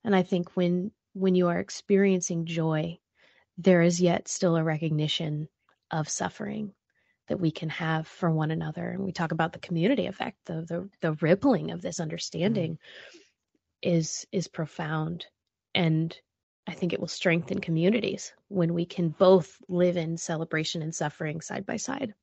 And 0.03 0.15
I 0.15 0.23
think 0.23 0.55
when 0.55 0.91
when 1.13 1.35
you 1.35 1.47
are 1.47 1.59
experiencing 1.59 2.45
joy, 2.45 2.99
there 3.57 3.81
is 3.81 4.01
yet 4.01 4.27
still 4.27 4.55
a 4.55 4.63
recognition 4.63 5.47
of 5.89 6.09
suffering 6.09 6.73
that 7.27 7.39
we 7.39 7.51
can 7.51 7.69
have 7.69 8.07
for 8.07 8.31
one 8.31 8.51
another. 8.51 8.89
And 8.89 9.03
we 9.03 9.11
talk 9.11 9.31
about 9.31 9.53
the 9.53 9.59
community 9.59 10.07
effect, 10.07 10.37
the 10.45 10.65
the, 10.67 10.89
the 11.01 11.13
rippling 11.21 11.71
of 11.71 11.81
this 11.81 11.99
understanding. 11.99 12.73
Mm 12.73 12.77
is 13.81 14.25
is 14.31 14.47
profound 14.47 15.25
and 15.75 16.17
I 16.67 16.73
think 16.73 16.93
it 16.93 16.99
will 16.99 17.07
strengthen 17.07 17.59
communities 17.59 18.33
when 18.49 18.73
we 18.73 18.85
can 18.85 19.09
both 19.09 19.57
live 19.69 19.97
in 19.97 20.17
celebration 20.17 20.81
and 20.81 20.93
suffering 20.93 21.41
side 21.41 21.65
by 21.65 21.77
side. 21.77 22.13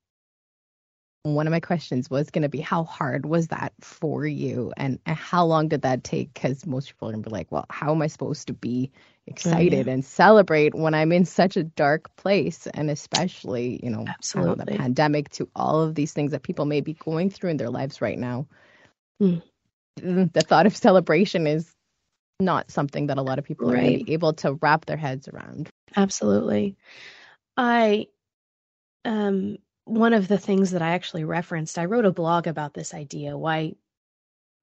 One 1.22 1.46
of 1.46 1.52
my 1.52 1.60
questions 1.60 2.10
was 2.10 2.30
going 2.30 2.42
to 2.42 2.50
be 2.50 2.60
how 2.60 2.84
hard 2.84 3.24
was 3.24 3.48
that 3.48 3.72
for 3.80 4.26
you 4.26 4.74
and, 4.76 4.98
how 5.06 5.46
long 5.46 5.68
did 5.68 5.82
that 5.82 6.04
take? 6.04 6.34
Because 6.34 6.66
most 6.66 6.88
people 6.88 7.08
are 7.08 7.12
going 7.12 7.22
to 7.24 7.30
be 7.30 7.32
like, 7.32 7.50
well, 7.50 7.64
how 7.70 7.92
am 7.92 8.02
I 8.02 8.08
supposed 8.08 8.48
to 8.48 8.52
be 8.52 8.90
excited 9.26 9.80
mm-hmm. 9.80 9.88
and 9.88 10.04
celebrate 10.04 10.74
when 10.74 10.92
I'm 10.92 11.12
in 11.12 11.24
such 11.24 11.56
a 11.56 11.64
dark 11.64 12.14
place? 12.16 12.66
And 12.66 12.90
especially, 12.90 13.80
you 13.82 13.88
know, 13.88 14.04
Absolutely. 14.06 14.64
the 14.66 14.78
pandemic 14.78 15.30
to 15.30 15.48
all 15.56 15.80
of 15.80 15.94
these 15.94 16.12
things 16.12 16.32
that 16.32 16.42
people 16.42 16.66
may 16.66 16.82
be 16.82 16.92
going 16.92 17.30
through 17.30 17.50
in 17.50 17.56
their 17.56 17.70
lives 17.70 18.02
right 18.02 18.18
now. 18.18 18.46
Mm 19.22 19.42
the 19.96 20.44
thought 20.46 20.66
of 20.66 20.76
celebration 20.76 21.46
is 21.46 21.73
not 22.40 22.70
something 22.70 23.06
that 23.06 23.18
a 23.18 23.22
lot 23.22 23.38
of 23.38 23.44
people 23.44 23.68
right. 23.68 23.78
are 23.78 23.82
really 23.82 24.04
able 24.08 24.32
to 24.32 24.54
wrap 24.54 24.86
their 24.86 24.96
heads 24.96 25.28
around. 25.28 25.68
Absolutely. 25.96 26.76
I 27.56 28.08
um 29.04 29.58
one 29.84 30.14
of 30.14 30.28
the 30.28 30.38
things 30.38 30.70
that 30.70 30.82
I 30.82 30.90
actually 30.90 31.24
referenced, 31.24 31.78
I 31.78 31.84
wrote 31.84 32.06
a 32.06 32.12
blog 32.12 32.46
about 32.46 32.74
this 32.74 32.94
idea. 32.94 33.36
Why 33.36 33.74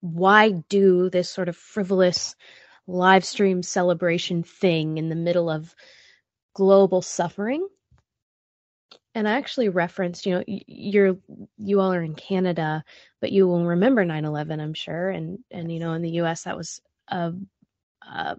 why 0.01 0.51
do 0.51 1.09
this 1.09 1.29
sort 1.29 1.47
of 1.47 1.55
frivolous 1.55 2.35
live 2.87 3.23
stream 3.23 3.61
celebration 3.63 4.43
thing 4.43 4.97
in 4.97 5.09
the 5.09 5.15
middle 5.15 5.49
of 5.49 5.75
global 6.53 7.01
suffering? 7.01 7.67
and 9.13 9.27
I 9.27 9.33
actually 9.33 9.69
referenced, 9.69 10.25
you 10.25 10.35
know, 10.35 10.43
you're 10.47 11.17
you 11.57 11.79
all 11.81 11.93
are 11.93 12.01
in 12.01 12.15
Canada, 12.15 12.83
but 13.19 13.31
you 13.31 13.47
will 13.47 13.65
remember 13.65 14.05
9/11, 14.05 14.61
I'm 14.61 14.73
sure, 14.73 15.09
and 15.09 15.39
and 15.51 15.71
you 15.71 15.79
know, 15.79 15.93
in 15.93 16.01
the 16.01 16.11
U.S. 16.11 16.43
that 16.43 16.57
was 16.57 16.81
a, 17.09 17.33
a 18.01 18.37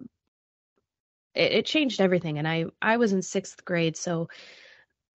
it, 1.34 1.52
it 1.52 1.66
changed 1.66 2.00
everything. 2.00 2.38
And 2.38 2.46
I 2.46 2.66
I 2.80 2.96
was 2.96 3.12
in 3.12 3.22
sixth 3.22 3.64
grade, 3.64 3.96
so 3.96 4.28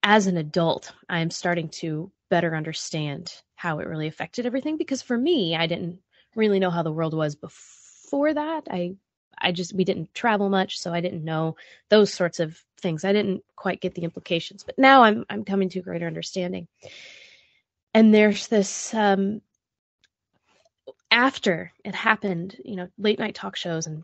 as 0.04 0.28
an 0.28 0.38
adult, 0.38 0.94
I 1.10 1.20
am 1.20 1.32
starting 1.32 1.70
to 1.70 2.12
better 2.30 2.56
understand 2.56 3.34
how 3.56 3.80
it 3.80 3.88
really 3.88 4.08
affected 4.08 4.46
everything. 4.46 4.78
Because 4.78 5.02
for 5.02 5.18
me, 5.18 5.56
I 5.56 5.68
didn't 5.68 6.00
really 6.36 6.60
know 6.60 6.70
how 6.70 6.84
the 6.84 6.92
world 6.92 7.14
was 7.14 7.36
before 7.36 8.34
that. 8.34 8.68
I 8.70 8.96
I 9.40 9.52
just 9.52 9.74
we 9.74 9.84
didn't 9.84 10.14
travel 10.14 10.50
much, 10.50 10.80
so 10.80 10.94
I 10.94 11.02
didn't 11.02 11.24
know 11.24 11.56
those 11.90 12.14
sorts 12.14 12.40
of 12.40 12.64
things. 12.82 13.04
I 13.04 13.14
didn't 13.14 13.44
quite 13.56 13.82
get 13.82 13.96
the 13.96 14.04
implications, 14.04 14.64
but 14.64 14.78
now 14.78 15.04
I'm 15.04 15.26
I'm 15.30 15.44
coming 15.46 15.70
to 15.70 15.80
a 15.80 15.84
greater 15.84 16.08
understanding. 16.08 16.68
And 17.94 18.14
there's 18.14 18.48
this 18.48 18.94
um, 18.94 19.42
after 21.12 21.72
it 21.84 21.96
happened, 21.96 22.58
you 22.64 22.76
know, 22.76 22.90
late 22.98 23.20
night 23.20 23.36
talk 23.36 23.56
shows, 23.56 23.88
and 23.88 24.04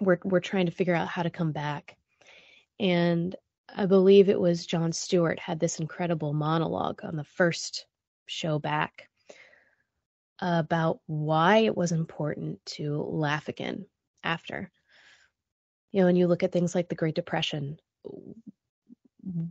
we're 0.00 0.18
we're 0.24 0.40
trying 0.40 0.66
to 0.66 0.72
figure 0.72 0.94
out 0.94 1.08
how 1.08 1.22
to 1.22 1.30
come 1.30 1.52
back. 1.52 1.96
And 2.80 3.34
I 3.74 3.86
believe 3.86 4.28
it 4.28 4.40
was 4.40 4.66
Jon 4.66 4.92
Stewart 4.92 5.38
had 5.38 5.60
this 5.60 5.80
incredible 5.80 6.32
monologue 6.32 7.00
on 7.04 7.16
the 7.16 7.24
first 7.24 7.86
show 8.26 8.58
back 8.58 9.08
about 10.40 11.00
why 11.06 11.58
it 11.58 11.76
was 11.76 11.92
important 11.92 12.64
to 12.64 13.02
laugh 13.02 13.48
again 13.48 13.86
after. 14.22 14.70
You 15.90 16.02
know, 16.02 16.08
and 16.08 16.18
you 16.18 16.26
look 16.26 16.42
at 16.42 16.52
things 16.52 16.74
like 16.74 16.88
the 16.88 16.94
Great 16.94 17.14
Depression, 17.14 17.78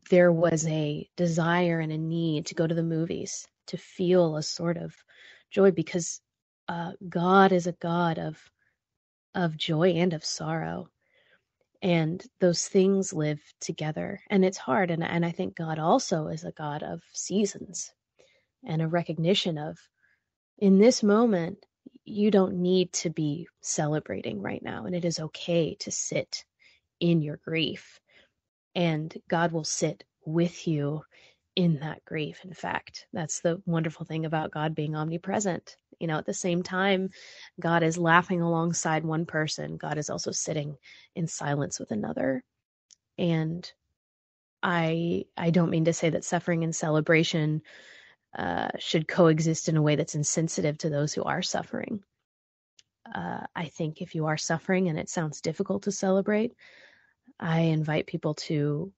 there 0.10 0.32
was 0.32 0.66
a 0.68 1.10
desire 1.18 1.80
and 1.80 1.92
a 1.92 1.98
need 1.98 2.46
to 2.48 2.56
go 2.56 2.66
to 2.66 2.76
the 2.76 2.84
movies 2.84 3.48
to 3.68 3.78
feel 3.78 4.38
a 4.38 4.44
sort 4.44 4.78
of 4.78 4.96
joy 5.52 5.72
because 5.72 6.22
uh, 6.70 6.92
God 7.10 7.52
is 7.52 7.68
a 7.68 7.74
God 7.74 8.18
of 8.18 8.40
of 9.38 9.56
joy 9.56 9.92
and 9.92 10.14
of 10.14 10.26
sorrow, 10.26 10.90
and 11.82 12.26
those 12.42 12.68
things 12.68 13.14
live 13.14 13.40
together. 13.62 14.20
And 14.30 14.44
it's 14.44 14.58
hard, 14.58 14.92
and 14.92 15.04
and 15.04 15.26
I 15.26 15.32
think 15.32 15.56
God 15.56 15.80
also 15.80 16.28
is 16.28 16.44
a 16.44 16.52
God 16.52 16.84
of 16.84 17.04
seasons, 17.14 17.94
and 18.66 18.82
a 18.82 18.88
recognition 18.88 19.58
of 19.58 19.78
in 20.58 20.80
this 20.80 21.04
moment 21.04 21.60
you 22.04 22.32
don't 22.32 22.62
need 22.62 22.92
to 22.94 23.10
be 23.10 23.48
celebrating 23.62 24.42
right 24.42 24.64
now. 24.64 24.86
And 24.86 24.96
it 24.96 25.06
is 25.06 25.20
okay 25.20 25.76
to 25.82 25.92
sit 25.92 26.46
in 27.00 27.22
your 27.22 27.38
grief. 27.38 28.00
And 28.76 29.14
God 29.28 29.52
will 29.52 29.66
sit 29.66 30.04
with 30.26 30.68
you 30.68 31.04
in 31.58 31.80
that 31.80 32.06
grief. 32.06 32.42
In 32.46 32.54
fact, 32.54 33.08
that's 33.12 33.42
the 33.42 33.60
wonderful 33.66 34.06
thing 34.06 34.26
about 34.26 34.52
God 34.52 34.76
being 34.76 34.96
omnipresent. 34.96 35.76
You 36.00 36.06
know, 36.06 36.20
at 36.20 36.28
the 36.28 36.34
same 36.34 36.62
time, 36.62 37.10
God 37.60 37.82
is 37.82 37.98
laughing 37.98 38.42
alongside 38.42 39.04
one 39.04 39.26
person, 39.26 39.78
God 39.78 39.98
is 39.98 40.12
also 40.12 40.32
sitting 40.32 40.76
in 41.16 41.28
silence 41.28 41.80
with 41.80 41.90
another. 41.90 42.44
And 43.18 43.70
I 44.62 45.26
I 45.36 45.50
don't 45.50 45.72
mean 45.72 45.86
to 45.86 45.94
say 45.94 46.12
that 46.12 46.24
suffering 46.24 46.64
and 46.64 46.76
celebration 46.76 47.64
uh, 48.38 48.70
should 48.78 49.08
coexist 49.08 49.68
in 49.68 49.78
a 49.78 49.82
way 49.82 49.96
that's 49.96 50.14
insensitive 50.14 50.78
to 50.80 50.92
those 50.92 51.12
who 51.12 51.24
are 51.24 51.42
suffering. 51.42 52.04
Uh, 53.16 53.48
I 53.56 53.66
think 53.66 54.04
if 54.04 54.14
you 54.14 54.28
are 54.28 54.38
suffering 54.38 54.90
and 54.90 55.00
it 55.00 55.10
sounds 55.10 55.42
difficult 55.42 55.84
to 55.84 55.92
celebrate, 55.92 56.54
I 57.40 57.62
invite 57.62 58.06
people 58.06 58.36
to 58.36 58.92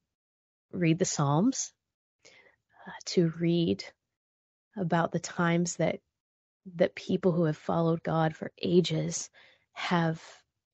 read 0.74 1.00
the 1.00 1.06
Psalms, 1.06 1.72
to 3.06 3.34
read 3.40 3.84
about 4.78 5.12
the 5.12 5.20
times 5.20 5.78
that 5.78 6.00
that 6.76 6.96
people 6.96 7.32
who 7.32 7.46
have 7.46 7.58
followed 7.58 8.04
God 8.04 8.36
for 8.36 8.52
ages 8.62 9.30
have 9.74 10.22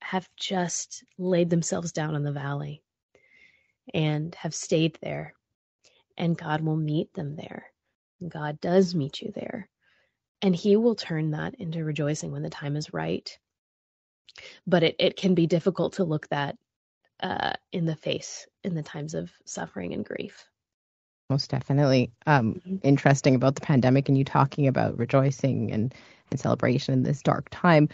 have 0.01 0.29
just 0.37 1.03
laid 1.17 1.49
themselves 1.49 1.91
down 1.91 2.15
in 2.15 2.23
the 2.23 2.31
valley 2.31 2.83
and 3.93 4.35
have 4.35 4.55
stayed 4.55 4.97
there 5.01 5.33
and 6.17 6.37
God 6.37 6.61
will 6.61 6.77
meet 6.77 7.13
them 7.13 7.35
there 7.35 7.67
God 8.29 8.59
does 8.61 8.95
meet 8.95 9.21
you 9.21 9.31
there. 9.35 9.69
And 10.41 10.55
He 10.55 10.77
will 10.77 10.95
turn 10.95 11.31
that 11.31 11.55
into 11.55 11.83
rejoicing 11.83 12.31
when 12.31 12.43
the 12.43 12.49
time 12.49 12.75
is 12.75 12.93
right. 12.93 13.29
but 14.67 14.83
it, 14.83 14.95
it 14.99 15.17
can 15.17 15.35
be 15.35 15.47
difficult 15.47 15.93
to 15.93 16.03
look 16.03 16.27
that 16.29 16.57
uh, 17.21 17.53
in 17.71 17.85
the 17.85 17.95
face 17.95 18.47
in 18.63 18.75
the 18.75 18.83
times 18.83 19.13
of 19.15 19.31
suffering 19.45 19.93
and 19.93 20.05
grief. 20.05 20.45
Most 21.29 21.49
definitely. 21.49 22.11
Um, 22.25 22.55
mm-hmm. 22.55 22.77
Interesting 22.83 23.35
about 23.35 23.55
the 23.55 23.61
pandemic 23.61 24.09
and 24.09 24.17
you 24.17 24.23
talking 24.23 24.67
about 24.67 24.97
rejoicing 24.97 25.71
and, 25.71 25.93
and 26.31 26.39
celebration 26.39 26.93
in 26.93 27.03
this 27.03 27.21
dark 27.21 27.47
time. 27.49 27.89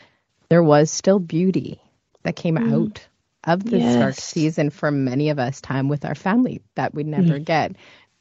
There 0.50 0.64
was 0.64 0.92
still 0.92 1.20
beauty 1.20 1.80
that 2.24 2.36
came 2.36 2.58
mm. 2.58 2.74
out 2.74 3.08
of 3.46 3.64
this 3.64 3.82
yes. 3.82 3.96
dark 3.96 4.16
season 4.16 4.70
for 4.70 4.92
many 4.92 5.30
of 5.30 5.40
us, 5.40 5.62
time 5.62 5.88
with 5.88 6.06
our 6.06 6.16
family 6.16 6.62
that 6.76 6.94
we'd 6.94 7.08
never 7.08 7.40
mm. 7.40 7.46
get. 7.46 7.76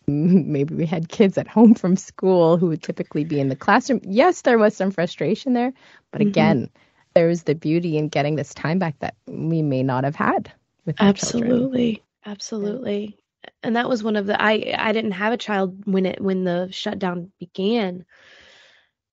Maybe 0.07 0.75
we 0.75 0.87
had 0.87 1.09
kids 1.09 1.39
at 1.39 1.47
home 1.47 1.75
from 1.75 1.97
school 1.97 2.57
who 2.57 2.69
would 2.69 2.83
typically 2.83 3.25
be 3.25 3.39
in 3.39 3.49
the 3.49 3.57
classroom. 3.57 4.01
Yes, 4.05 4.43
there 4.43 4.59
was 4.59 4.75
some 4.77 4.91
frustration 4.91 5.53
there, 5.53 5.73
but 6.11 6.21
mm-hmm. 6.21 6.29
again, 6.29 6.71
there 7.15 7.29
was 7.29 7.43
the 7.43 7.55
beauty 7.55 7.99
in 7.99 8.09
getting 8.09 8.37
this 8.37 8.55
time 8.55 8.79
back 8.79 8.99
that 9.01 9.15
we 9.27 9.63
may 9.63 9.83
not 9.83 10.05
have 10.05 10.17
had 10.17 10.53
with 10.87 10.97
absolutely 11.01 12.03
absolutely 12.25 13.19
and 13.63 13.77
that 13.77 13.89
was 13.89 14.03
one 14.03 14.17
of 14.17 14.27
the 14.27 14.41
i 14.41 14.75
i 14.79 14.93
didn't 14.93 15.13
have 15.13 15.33
a 15.33 15.39
child 15.39 15.83
when 15.85 16.07
it 16.07 16.21
when 16.21 16.45
the 16.45 16.69
shutdown 16.71 17.31
began 17.39 18.05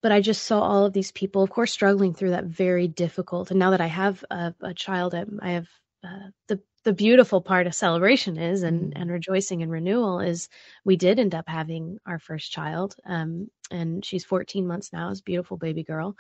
but 0.02 0.12
i 0.12 0.22
just 0.22 0.44
saw 0.44 0.62
all 0.62 0.86
of 0.86 0.94
these 0.94 1.12
people 1.12 1.44
of 1.44 1.50
course 1.50 1.72
struggling 1.72 2.14
through 2.14 2.32
that 2.32 2.46
very 2.46 2.88
difficult 2.88 3.52
and 3.52 3.60
now 3.60 3.72
that 3.72 3.82
i 3.82 3.88
have 3.88 4.24
a, 4.30 4.54
a 4.62 4.74
child 4.74 5.14
I, 5.14 5.26
I 5.42 5.52
have 5.52 5.68
uh, 6.04 6.30
the 6.48 6.62
the 6.84 6.94
beautiful 6.94 7.42
part 7.42 7.68
of 7.68 7.76
celebration 7.76 8.38
is 8.38 8.64
and 8.64 8.94
mm-hmm. 8.94 9.02
and 9.02 9.12
rejoicing 9.12 9.62
and 9.62 9.72
renewal 9.72 10.20
is 10.20 10.48
we 10.86 10.96
did 10.96 11.20
end 11.20 11.36
up 11.36 11.46
having 11.48 11.98
our 12.06 12.20
first 12.20 12.52
child 12.52 12.96
um 13.06 13.50
and 13.72 14.06
she's 14.06 14.24
14 14.24 14.66
months 14.66 14.94
now 14.94 15.10
is 15.10 15.22
beautiful 15.22 15.58
baby 15.58 15.84
girl 15.84 16.16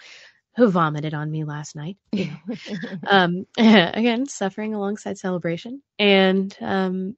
who 0.57 0.71
vomited 0.71 1.13
on 1.13 1.29
me 1.29 1.43
last 1.43 1.75
night. 1.75 1.97
You 2.11 2.31
know. 2.31 2.55
um, 3.07 3.45
again, 3.57 4.25
suffering 4.25 4.73
alongside 4.73 5.19
celebration, 5.19 5.83
and 5.99 6.55
um, 6.59 7.15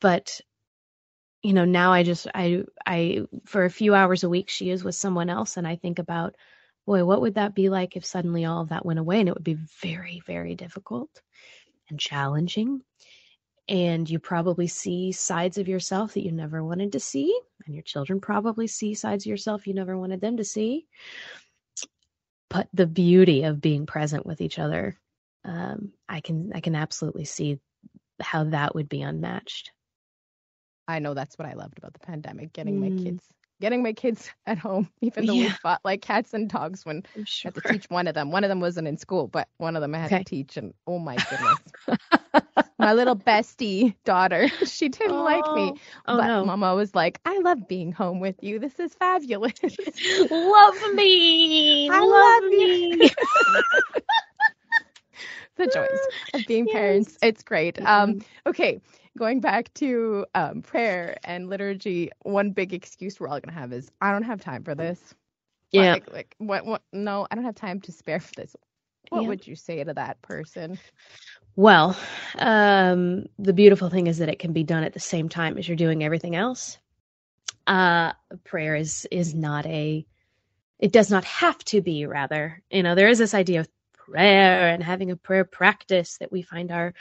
but 0.00 0.40
you 1.42 1.52
know 1.52 1.64
now 1.64 1.92
I 1.92 2.02
just 2.02 2.26
I 2.34 2.64
I 2.86 3.22
for 3.46 3.64
a 3.64 3.70
few 3.70 3.94
hours 3.94 4.24
a 4.24 4.28
week 4.28 4.48
she 4.48 4.70
is 4.70 4.84
with 4.84 4.94
someone 4.94 5.30
else, 5.30 5.56
and 5.56 5.66
I 5.66 5.76
think 5.76 5.98
about 5.98 6.36
boy, 6.86 7.04
what 7.04 7.20
would 7.20 7.34
that 7.34 7.54
be 7.54 7.68
like 7.68 7.96
if 7.96 8.04
suddenly 8.04 8.44
all 8.44 8.62
of 8.62 8.70
that 8.70 8.84
went 8.86 8.98
away, 8.98 9.20
and 9.20 9.28
it 9.28 9.34
would 9.34 9.44
be 9.44 9.58
very 9.80 10.22
very 10.26 10.54
difficult 10.54 11.10
and 11.90 11.98
challenging. 11.98 12.82
And 13.68 14.10
you 14.10 14.18
probably 14.18 14.66
see 14.66 15.12
sides 15.12 15.56
of 15.56 15.68
yourself 15.68 16.14
that 16.14 16.24
you 16.24 16.32
never 16.32 16.64
wanted 16.64 16.92
to 16.92 17.00
see, 17.00 17.38
and 17.66 17.74
your 17.74 17.84
children 17.84 18.20
probably 18.20 18.66
see 18.66 18.94
sides 18.94 19.24
of 19.24 19.30
yourself 19.30 19.66
you 19.66 19.74
never 19.74 19.96
wanted 19.96 20.20
them 20.20 20.36
to 20.36 20.44
see 20.44 20.86
but 22.50 22.68
the 22.74 22.86
beauty 22.86 23.44
of 23.44 23.60
being 23.60 23.86
present 23.86 24.26
with 24.26 24.40
each 24.40 24.58
other 24.58 24.98
um, 25.44 25.92
i 26.08 26.20
can 26.20 26.52
i 26.54 26.60
can 26.60 26.74
absolutely 26.74 27.24
see 27.24 27.58
how 28.20 28.44
that 28.44 28.74
would 28.74 28.88
be 28.88 29.02
unmatched 29.02 29.70
i 30.88 30.98
know 30.98 31.14
that's 31.14 31.38
what 31.38 31.48
i 31.48 31.54
loved 31.54 31.78
about 31.78 31.92
the 31.92 32.00
pandemic 32.00 32.52
getting 32.52 32.80
mm. 32.80 32.96
my 32.96 33.02
kids 33.04 33.24
getting 33.60 33.82
my 33.82 33.92
kids 33.92 34.30
at 34.46 34.58
home 34.58 34.88
even 35.00 35.26
though 35.26 35.34
yeah. 35.34 35.44
we 35.44 35.50
fought 35.50 35.80
like 35.84 36.02
cats 36.02 36.34
and 36.34 36.48
dogs 36.48 36.84
when 36.84 37.02
sure. 37.24 37.50
i 37.50 37.54
had 37.54 37.62
to 37.62 37.72
teach 37.72 37.84
one 37.88 38.06
of 38.06 38.14
them 38.14 38.30
one 38.30 38.44
of 38.44 38.48
them 38.48 38.60
wasn't 38.60 38.86
in 38.86 38.96
school 38.96 39.28
but 39.28 39.48
one 39.58 39.76
of 39.76 39.82
them 39.82 39.94
i 39.94 39.98
had 39.98 40.12
okay. 40.12 40.18
to 40.18 40.24
teach 40.24 40.56
and 40.56 40.74
oh 40.86 40.98
my 40.98 41.16
goodness 41.16 42.38
my 42.82 42.92
little 42.92 43.16
bestie 43.16 43.94
daughter. 44.04 44.48
She 44.72 44.88
didn't 44.88 45.16
oh, 45.16 45.22
like 45.22 45.44
me. 45.54 45.74
Oh, 46.06 46.16
but 46.16 46.26
no. 46.26 46.44
mama 46.44 46.74
was 46.74 46.94
like, 46.94 47.20
I 47.24 47.38
love 47.38 47.68
being 47.68 47.92
home 47.92 48.20
with 48.20 48.36
you. 48.42 48.58
This 48.58 48.78
is 48.80 48.94
fabulous. 48.94 49.52
love 49.62 50.94
me. 50.94 51.90
I 51.90 51.98
love, 51.98 52.10
love 52.10 52.44
me. 52.50 52.61
The 55.64 55.70
joys 55.72 56.00
of 56.34 56.46
being 56.46 56.66
yes. 56.66 56.74
parents. 56.74 57.18
It's 57.22 57.42
great. 57.42 57.80
Um, 57.84 58.22
okay, 58.46 58.80
going 59.16 59.40
back 59.40 59.72
to 59.74 60.26
um, 60.34 60.62
prayer 60.62 61.16
and 61.24 61.48
liturgy, 61.48 62.10
one 62.22 62.50
big 62.50 62.72
excuse 62.72 63.20
we're 63.20 63.28
all 63.28 63.40
gonna 63.40 63.58
have 63.58 63.72
is 63.72 63.90
I 64.00 64.12
don't 64.12 64.24
have 64.24 64.40
time 64.40 64.64
for 64.64 64.74
this. 64.74 65.14
Yeah. 65.70 65.92
Like, 65.92 66.12
like 66.12 66.34
what? 66.38 66.66
What? 66.66 66.82
No, 66.92 67.26
I 67.30 67.34
don't 67.34 67.44
have 67.44 67.54
time 67.54 67.80
to 67.82 67.92
spare 67.92 68.20
for 68.20 68.32
this. 68.36 68.54
What 69.08 69.22
yeah. 69.22 69.28
would 69.28 69.46
you 69.46 69.56
say 69.56 69.82
to 69.82 69.94
that 69.94 70.22
person? 70.22 70.78
Well, 71.54 71.96
um, 72.38 73.26
the 73.38 73.52
beautiful 73.52 73.90
thing 73.90 74.06
is 74.06 74.18
that 74.18 74.30
it 74.30 74.38
can 74.38 74.52
be 74.52 74.64
done 74.64 74.84
at 74.84 74.94
the 74.94 75.00
same 75.00 75.28
time 75.28 75.58
as 75.58 75.68
you're 75.68 75.76
doing 75.76 76.02
everything 76.02 76.34
else. 76.34 76.78
Uh, 77.66 78.12
prayer 78.44 78.74
is 78.74 79.06
is 79.10 79.34
not 79.34 79.66
a. 79.66 80.06
It 80.78 80.92
does 80.92 81.10
not 81.10 81.24
have 81.24 81.58
to 81.66 81.80
be. 81.80 82.06
Rather, 82.06 82.62
you 82.70 82.82
know, 82.82 82.94
there 82.94 83.08
is 83.08 83.18
this 83.18 83.34
idea 83.34 83.60
of 83.60 83.68
prayer 84.06 84.68
and 84.68 84.82
having 84.82 85.10
a 85.10 85.16
prayer 85.16 85.44
practice 85.44 86.18
that 86.18 86.32
we 86.32 86.42
find 86.42 86.70
our 86.72 86.94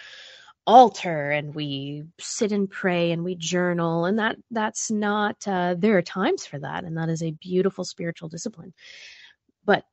altar 0.67 1.31
and 1.31 1.55
we 1.55 2.03
sit 2.19 2.51
and 2.51 2.69
pray 2.69 3.11
and 3.11 3.23
we 3.23 3.35
journal 3.35 4.05
and 4.05 4.19
that 4.19 4.35
that's 4.51 4.91
not 4.91 5.35
uh, 5.47 5.75
there 5.77 5.97
are 5.97 6.03
times 6.03 6.45
for 6.45 6.59
that 6.59 6.83
and 6.83 6.97
that 6.97 7.09
is 7.09 7.23
a 7.23 7.31
beautiful 7.31 7.83
spiritual 7.83 8.29
discipline 8.29 8.73
but 9.65 9.85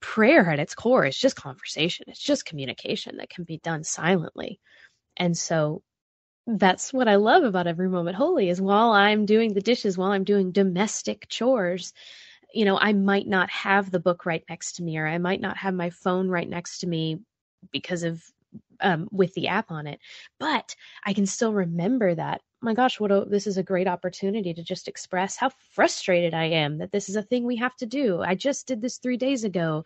prayer 0.00 0.50
at 0.50 0.58
its 0.58 0.74
core 0.74 1.06
is 1.06 1.18
just 1.18 1.36
conversation. 1.36 2.06
It's 2.08 2.22
just 2.22 2.44
communication 2.44 3.16
that 3.18 3.30
can 3.30 3.44
be 3.44 3.58
done 3.58 3.84
silently. 3.84 4.60
And 5.16 5.36
so 5.36 5.82
that's 6.46 6.92
what 6.92 7.08
I 7.08 7.16
love 7.16 7.44
about 7.44 7.66
every 7.66 7.88
moment 7.88 8.16
holy 8.16 8.48
is 8.48 8.60
while 8.60 8.90
I'm 8.90 9.26
doing 9.26 9.52
the 9.52 9.60
dishes, 9.60 9.98
while 9.98 10.12
I'm 10.12 10.24
doing 10.24 10.52
domestic 10.52 11.28
chores, 11.28 11.92
you 12.52 12.64
know, 12.64 12.78
I 12.78 12.92
might 12.92 13.26
not 13.26 13.50
have 13.50 13.90
the 13.90 14.00
book 14.00 14.26
right 14.26 14.44
next 14.48 14.76
to 14.76 14.82
me 14.82 14.98
or 14.98 15.06
I 15.06 15.18
might 15.18 15.40
not 15.40 15.56
have 15.58 15.74
my 15.74 15.90
phone 15.90 16.28
right 16.28 16.48
next 16.48 16.80
to 16.80 16.86
me 16.86 17.20
because 17.72 18.02
of 18.02 18.22
um, 18.80 19.08
with 19.10 19.34
the 19.34 19.48
app 19.48 19.70
on 19.70 19.86
it, 19.86 19.98
but 20.38 20.74
I 21.04 21.12
can 21.12 21.26
still 21.26 21.52
remember 21.52 22.14
that 22.14 22.40
my 22.60 22.74
gosh, 22.74 22.98
what 22.98 23.12
a, 23.12 23.24
this 23.24 23.46
is 23.46 23.56
a 23.56 23.62
great 23.62 23.86
opportunity 23.86 24.52
to 24.52 24.62
just 24.62 24.88
express 24.88 25.36
how 25.36 25.50
frustrated 25.70 26.34
I 26.34 26.46
am 26.46 26.78
that 26.78 26.90
this 26.90 27.08
is 27.08 27.14
a 27.14 27.22
thing 27.22 27.44
we 27.44 27.56
have 27.56 27.76
to 27.76 27.86
do. 27.86 28.20
I 28.20 28.34
just 28.34 28.66
did 28.66 28.82
this 28.82 28.98
3 28.98 29.16
days 29.16 29.44
ago. 29.44 29.84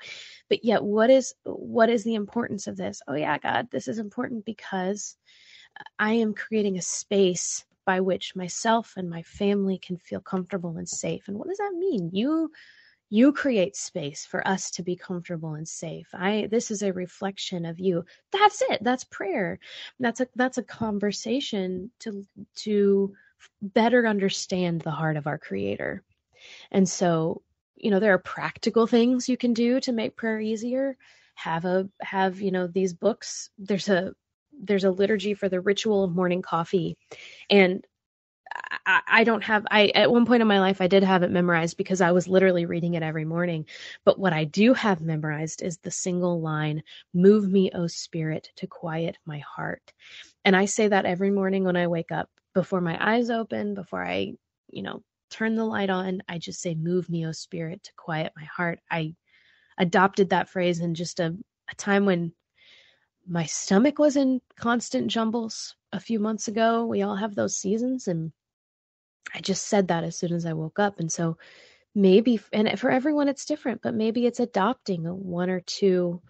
But 0.49 0.65
yet 0.65 0.83
what 0.83 1.11
is 1.11 1.35
what 1.45 1.91
is 1.91 2.05
the 2.05 2.15
importance 2.15 2.67
of 2.67 2.77
this? 2.77 3.03
Oh 3.09 3.15
yeah, 3.15 3.39
God, 3.39 3.69
this 3.71 3.89
is 3.89 3.99
important 3.99 4.45
because 4.45 5.17
I 5.99 6.13
am 6.15 6.35
creating 6.35 6.79
a 6.79 6.83
space 6.83 7.65
by 7.85 8.01
which 8.01 8.37
myself 8.37 8.95
and 8.97 9.09
my 9.09 9.23
family 9.23 9.79
can 9.79 9.97
feel 9.97 10.21
comfortable 10.21 10.77
and 10.77 10.89
safe. 10.89 11.29
And 11.29 11.39
what 11.39 11.49
does 11.49 11.59
that 11.59 11.75
mean? 11.79 12.11
You 12.13 12.51
you 13.13 13.31
create 13.31 13.77
space 13.77 14.25
for 14.25 14.47
us 14.49 14.71
to 14.71 14.83
be 14.83 14.97
comfortable 14.97 15.53
and 15.53 15.69
safe. 15.69 16.09
I 16.15 16.49
this 16.51 16.71
is 16.71 16.83
a 16.83 16.95
reflection 16.95 17.67
of 17.67 17.79
you. 17.79 18.07
That's 18.31 18.63
it. 18.71 18.83
That's 18.83 19.05
prayer. 19.05 19.59
That's 20.01 20.21
a 20.21 20.29
that's 20.35 20.57
a 20.57 20.63
conversation 20.63 21.91
to 22.01 22.27
to 22.65 23.13
better 23.61 24.07
understand 24.07 24.81
the 24.81 24.91
heart 24.91 25.19
of 25.19 25.27
our 25.27 25.37
creator. 25.37 26.03
And 26.71 26.89
so 26.89 27.43
you 27.77 27.91
know 27.91 28.01
there 28.01 28.15
are 28.15 28.19
practical 28.19 28.87
things 28.87 29.29
you 29.29 29.37
can 29.37 29.53
do 29.53 29.79
to 29.81 29.93
make 29.93 30.17
prayer 30.17 30.41
easier. 30.41 30.97
Have 31.35 31.67
a 31.67 31.91
have 32.01 32.41
you 32.41 32.51
know 32.51 32.67
these 32.67 32.95
books. 32.95 33.51
There's 33.59 33.91
a 33.91 34.15
there's 34.63 34.85
a 34.85 34.91
liturgy 34.91 35.35
for 35.35 35.49
the 35.49 35.61
ritual 35.61 36.05
of 36.05 36.15
morning 36.15 36.43
coffee 36.43 36.97
and 37.51 37.85
I, 38.87 39.01
I 39.07 39.25
don't 39.25 39.43
have 39.45 39.67
I 39.71 39.89
at 39.89 40.11
one 40.11 40.27
point 40.27 40.43
in 40.43 40.49
my 40.49 40.61
life 40.61 40.81
I 40.81 40.87
did 40.87 41.03
have 41.03 41.23
it 41.23 41.31
memorized 41.31 41.77
because 41.77 42.01
I 42.01 42.13
was 42.13 42.29
literally 42.29 42.67
reading 42.67 42.95
it 42.95 43.03
every 43.03 43.25
morning. 43.25 43.67
But 44.05 44.19
what 44.19 44.33
I 44.33 44.45
do 44.45 44.75
have 44.75 45.01
memorized 45.01 45.63
is 45.63 45.79
the 45.79 45.91
single 45.91 46.41
line, 46.41 46.83
move 47.15 47.51
me, 47.51 47.71
O 47.75 47.87
spirit, 47.87 48.51
to 48.57 48.67
quiet 48.67 49.17
my 49.25 49.39
heart. 49.39 49.93
And 50.45 50.57
I 50.57 50.65
say 50.67 50.89
that 50.89 51.07
every 51.07 51.31
morning 51.31 51.65
when 51.65 51.77
I 51.77 51.87
wake 51.87 52.13
up, 52.13 52.29
before 52.55 52.81
my 52.81 52.99
eyes 53.01 53.31
open, 53.31 53.75
before 53.75 54.05
I, 54.05 54.35
you 54.69 54.83
know, 54.83 55.03
turn 55.31 55.55
the 55.55 55.65
light 55.65 55.89
on, 55.91 56.23
I 56.29 56.39
just 56.39 56.61
say, 56.61 56.75
Move 56.75 57.09
me, 57.09 57.27
O 57.27 57.33
Spirit, 57.33 57.83
to 57.85 57.93
quiet 57.97 58.33
my 58.37 58.45
heart. 58.45 58.81
I 58.91 59.15
adopted 59.79 60.31
that 60.31 60.51
phrase 60.51 60.81
in 60.81 60.95
just 60.95 61.21
a, 61.21 61.35
a 61.71 61.75
time 61.77 62.05
when 62.05 62.33
my 63.27 63.45
stomach 63.47 63.99
was 63.99 64.17
in 64.17 64.41
constant 64.57 65.09
jumbles 65.09 65.77
a 65.93 66.01
few 66.01 66.19
months 66.19 66.49
ago. 66.49 66.87
We 66.87 67.03
all 67.03 67.17
have 67.17 67.35
those 67.35 67.57
seasons. 67.57 68.09
And 68.09 68.33
I 69.35 69.41
just 69.41 69.67
said 69.67 69.89
that 69.89 70.05
as 70.05 70.17
soon 70.17 70.33
as 70.33 70.47
I 70.47 70.53
woke 70.53 70.79
up. 70.79 70.99
And 71.01 71.11
so 71.11 71.37
maybe, 71.95 72.41
and 72.53 72.79
for 72.79 72.91
everyone 72.91 73.29
it's 73.29 73.45
different, 73.45 73.83
but 73.83 73.95
maybe 73.95 74.27
it's 74.27 74.41
adopting 74.41 75.05
one 75.05 75.51
or 75.51 75.61
two 75.61 76.21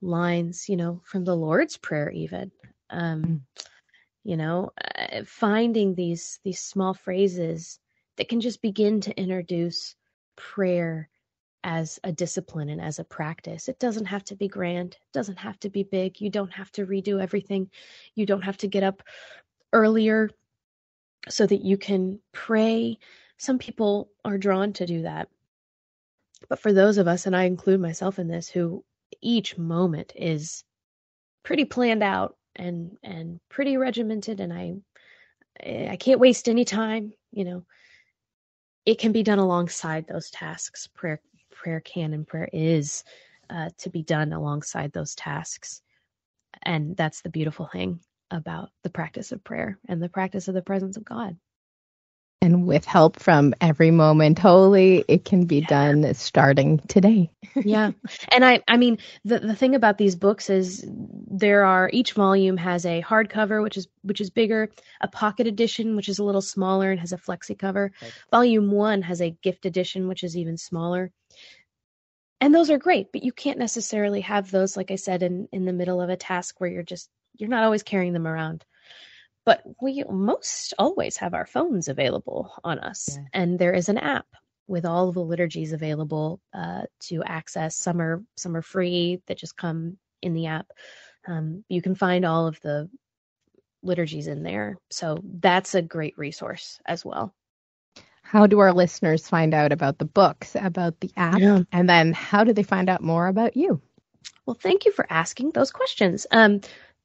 lines, 0.00 0.68
you 0.68 0.76
know, 0.76 1.00
from 1.04 1.24
the 1.24 1.36
Lord's 1.36 1.76
Prayer, 1.76 2.10
even. 2.10 2.50
Um, 2.90 3.22
mm. 3.24 3.40
You 4.24 4.36
know, 4.36 4.70
uh, 4.98 5.22
finding 5.24 5.96
these 5.96 6.38
these 6.44 6.60
small 6.60 6.94
phrases 6.94 7.80
that 8.16 8.28
can 8.28 8.40
just 8.40 8.62
begin 8.62 9.00
to 9.00 9.18
introduce 9.18 9.96
prayer 10.36 11.08
as 11.64 11.98
a 12.04 12.12
discipline 12.12 12.68
and 12.68 12.80
as 12.80 12.98
a 12.98 13.04
practice. 13.04 13.68
It 13.68 13.78
doesn't 13.78 14.06
have 14.06 14.24
to 14.24 14.36
be 14.36 14.48
grand, 14.48 14.94
it 14.94 15.12
doesn't 15.12 15.38
have 15.38 15.58
to 15.60 15.70
be 15.70 15.82
big. 15.84 16.20
You 16.20 16.30
don't 16.30 16.52
have 16.52 16.72
to 16.72 16.86
redo 16.86 17.22
everything. 17.22 17.70
You 18.14 18.26
don't 18.26 18.42
have 18.42 18.56
to 18.58 18.66
get 18.66 18.82
up 18.82 19.02
earlier 19.72 20.30
so 21.28 21.46
that 21.46 21.64
you 21.64 21.76
can 21.76 22.20
pray. 22.32 22.98
Some 23.36 23.58
people 23.58 24.10
are 24.24 24.38
drawn 24.38 24.72
to 24.74 24.86
do 24.86 25.02
that. 25.02 25.28
But 26.48 26.58
for 26.58 26.72
those 26.72 26.98
of 26.98 27.06
us, 27.06 27.26
and 27.26 27.36
I 27.36 27.44
include 27.44 27.80
myself 27.80 28.18
in 28.18 28.28
this, 28.28 28.48
who 28.48 28.84
each 29.20 29.56
moment 29.56 30.12
is 30.16 30.64
pretty 31.44 31.64
planned 31.64 32.02
out 32.02 32.36
and 32.56 32.96
and 33.02 33.40
pretty 33.48 33.76
regimented 33.76 34.40
and 34.40 34.52
I 34.52 34.74
I 35.64 35.96
can't 35.96 36.20
waste 36.20 36.48
any 36.48 36.64
time, 36.64 37.12
you 37.30 37.44
know. 37.44 37.64
It 38.84 38.98
can 38.98 39.12
be 39.12 39.22
done 39.22 39.38
alongside 39.38 40.06
those 40.08 40.30
tasks. 40.30 40.88
Prayer 40.88 41.20
prayer 41.62 41.80
can 41.80 42.12
and 42.12 42.26
prayer 42.26 42.48
is 42.52 43.04
uh, 43.48 43.70
to 43.78 43.90
be 43.90 44.02
done 44.02 44.32
alongside 44.32 44.92
those 44.92 45.14
tasks. 45.14 45.80
And 46.62 46.96
that's 46.96 47.22
the 47.22 47.30
beautiful 47.30 47.68
thing 47.72 48.00
about 48.32 48.70
the 48.82 48.90
practice 48.90 49.30
of 49.30 49.44
prayer 49.44 49.78
and 49.88 50.02
the 50.02 50.08
practice 50.08 50.48
of 50.48 50.54
the 50.54 50.62
presence 50.62 50.96
of 50.96 51.04
God. 51.04 51.36
And 52.42 52.66
with 52.66 52.84
help 52.84 53.20
from 53.20 53.54
every 53.60 53.92
moment 53.92 54.36
holy, 54.36 55.04
it 55.06 55.24
can 55.24 55.44
be 55.44 55.60
yeah. 55.60 55.66
done 55.68 56.14
starting 56.14 56.80
today. 56.88 57.30
yeah. 57.54 57.92
And 58.32 58.44
I 58.44 58.64
I 58.66 58.78
mean 58.78 58.98
the 59.24 59.38
the 59.38 59.54
thing 59.54 59.76
about 59.76 59.96
these 59.96 60.16
books 60.16 60.50
is 60.50 60.84
there 60.88 61.64
are 61.64 61.88
each 61.92 62.14
volume 62.14 62.56
has 62.56 62.84
a 62.84 63.00
hardcover 63.00 63.62
which 63.62 63.76
is 63.76 63.86
which 64.02 64.20
is 64.20 64.30
bigger, 64.30 64.70
a 65.00 65.06
pocket 65.06 65.46
edition 65.46 65.94
which 65.94 66.08
is 66.08 66.18
a 66.18 66.24
little 66.24 66.42
smaller 66.42 66.90
and 66.90 66.98
has 66.98 67.12
a 67.12 67.16
flexi 67.16 67.56
cover. 67.56 67.92
Right. 68.02 68.12
Volume 68.32 68.72
1 68.72 69.02
has 69.02 69.22
a 69.22 69.30
gift 69.30 69.64
edition 69.64 70.08
which 70.08 70.24
is 70.24 70.36
even 70.36 70.56
smaller. 70.58 71.12
And 72.40 72.52
those 72.52 72.70
are 72.70 72.78
great, 72.78 73.12
but 73.12 73.22
you 73.22 73.30
can't 73.30 73.60
necessarily 73.60 74.22
have 74.22 74.50
those 74.50 74.76
like 74.76 74.90
I 74.90 74.96
said 74.96 75.22
in 75.22 75.48
in 75.52 75.64
the 75.64 75.72
middle 75.72 76.00
of 76.00 76.10
a 76.10 76.16
task 76.16 76.60
where 76.60 76.70
you're 76.70 76.82
just 76.82 77.08
you're 77.36 77.48
not 77.48 77.62
always 77.62 77.84
carrying 77.84 78.12
them 78.14 78.26
around 78.26 78.64
but 79.44 79.62
we 79.80 80.04
most 80.08 80.74
always 80.78 81.16
have 81.18 81.34
our 81.34 81.46
phones 81.46 81.88
available 81.88 82.52
on 82.64 82.78
us. 82.78 83.16
Yeah. 83.16 83.24
and 83.32 83.58
there 83.58 83.74
is 83.74 83.88
an 83.88 83.98
app 83.98 84.26
with 84.68 84.86
all 84.86 85.08
of 85.08 85.14
the 85.14 85.20
liturgies 85.20 85.72
available 85.72 86.40
uh, 86.54 86.82
to 87.00 87.22
access. 87.24 87.76
Some 87.76 88.00
are 88.00 88.22
some 88.36 88.56
are 88.56 88.62
free 88.62 89.20
that 89.26 89.38
just 89.38 89.56
come 89.56 89.98
in 90.22 90.34
the 90.34 90.46
app. 90.46 90.66
Um, 91.26 91.64
you 91.68 91.82
can 91.82 91.94
find 91.94 92.24
all 92.24 92.46
of 92.46 92.60
the 92.60 92.88
liturgies 93.82 94.28
in 94.28 94.42
there. 94.42 94.78
So 94.90 95.18
that's 95.22 95.74
a 95.74 95.82
great 95.82 96.16
resource 96.16 96.80
as 96.86 97.04
well. 97.04 97.34
How 98.22 98.46
do 98.46 98.60
our 98.60 98.72
listeners 98.72 99.28
find 99.28 99.52
out 99.52 99.72
about 99.72 99.98
the 99.98 100.04
books 100.04 100.56
about 100.58 101.00
the 101.00 101.10
app? 101.16 101.40
Yeah. 101.40 101.62
and 101.72 101.88
then 101.88 102.12
how 102.12 102.44
do 102.44 102.52
they 102.52 102.62
find 102.62 102.88
out 102.88 103.02
more 103.02 103.26
about 103.26 103.56
you? 103.56 103.80
Well 104.46 104.56
thank 104.60 104.86
you 104.86 104.92
for 104.92 105.06
asking 105.10 105.50
those 105.50 105.70
questions. 105.72 106.26
Um, 106.30 106.60